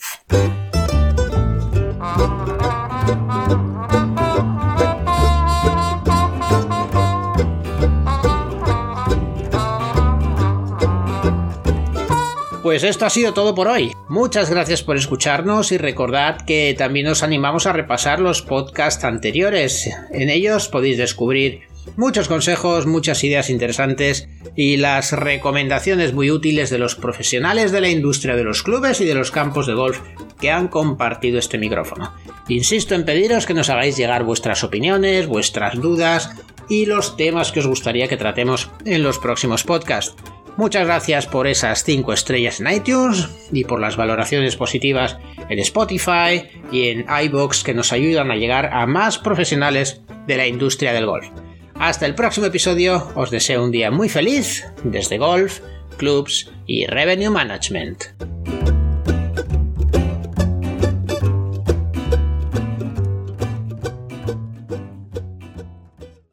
Pues 12.64 12.84
esto 12.84 13.06
ha 13.06 13.10
sido 13.10 13.34
todo 13.34 13.54
por 13.54 13.68
hoy. 13.68 13.92
Muchas 14.08 14.50
gracias 14.50 14.84
por 14.84 14.96
escucharnos 14.96 15.74
y 15.74 15.78
recordad 15.78 16.46
que 16.46 16.74
también 16.78 17.08
os 17.08 17.22
animamos 17.22 17.68
a 17.68 17.74
repasar 17.74 18.22
los 18.22 18.42
podcasts 18.42 19.04
anteriores. 19.04 19.90
En 20.12 20.30
ellos 20.30 20.70
podéis 20.70 20.98
descubrir 20.98 21.73
muchos 21.96 22.28
consejos, 22.28 22.86
muchas 22.86 23.24
ideas 23.24 23.50
interesantes 23.50 24.28
y 24.56 24.78
las 24.78 25.12
recomendaciones 25.12 26.14
muy 26.14 26.32
útiles 26.32 26.70
de 26.70 26.80
los 26.80 26.96
profesionales 26.96 27.72
de 27.72 27.82
la 27.82 27.90
industria 27.90 28.36
de 28.36 28.44
los 28.44 28.64
clubes 28.64 29.02
y 29.02 29.06
de 29.06 29.16
los 29.16 29.32
campos 29.32 29.68
de 29.68 29.74
golf 29.74 30.00
que 30.40 30.52
han 30.52 30.68
compartido 30.68 31.40
este 31.40 31.58
micrófono. 31.58 32.14
Insisto 32.48 32.96
en 32.96 33.06
pediros 33.06 33.46
que 33.46 33.54
nos 33.54 33.70
hagáis 33.70 33.98
llegar 33.98 34.24
vuestras 34.24 34.64
opiniones, 34.64 35.28
vuestras 35.28 35.80
dudas 35.80 36.32
y 36.70 36.86
los 36.86 37.18
temas 37.18 37.52
que 37.52 37.60
os 37.60 37.68
gustaría 37.68 38.08
que 38.08 38.18
tratemos 38.18 38.70
en 38.86 39.04
los 39.04 39.20
próximos 39.20 39.64
podcasts. 39.64 40.16
Muchas 40.56 40.86
gracias 40.86 41.26
por 41.26 41.48
esas 41.48 41.84
5 41.84 42.14
estrellas 42.14 42.60
en 42.60 42.72
iTunes 42.72 43.28
y 43.52 43.64
por 43.64 43.80
las 43.80 43.98
valoraciones 43.98 44.56
positivas 44.56 45.18
en 45.50 45.58
Spotify 45.60 46.44
y 46.72 46.90
en 46.90 47.06
iBox 47.26 47.64
que 47.64 47.74
nos 47.74 47.92
ayudan 47.92 48.30
a 48.30 48.36
llegar 48.36 48.70
a 48.72 48.86
más 48.86 49.18
profesionales 49.18 50.02
de 50.28 50.38
la 50.38 50.46
industria 50.46 50.94
del 50.94 51.08
golf. 51.08 51.28
Hasta 51.76 52.06
el 52.06 52.16
próximo 52.16 52.46
episodio, 52.46 53.12
os 53.16 53.32
deseo 53.32 53.64
un 53.64 53.72
día 53.72 53.92
muy 53.92 54.10
feliz 54.10 54.66
desde 54.84 55.18
golf, 55.18 55.60
clubs 55.98 56.52
y 56.66 56.86
revenue 56.86 57.30
management. 57.30 58.04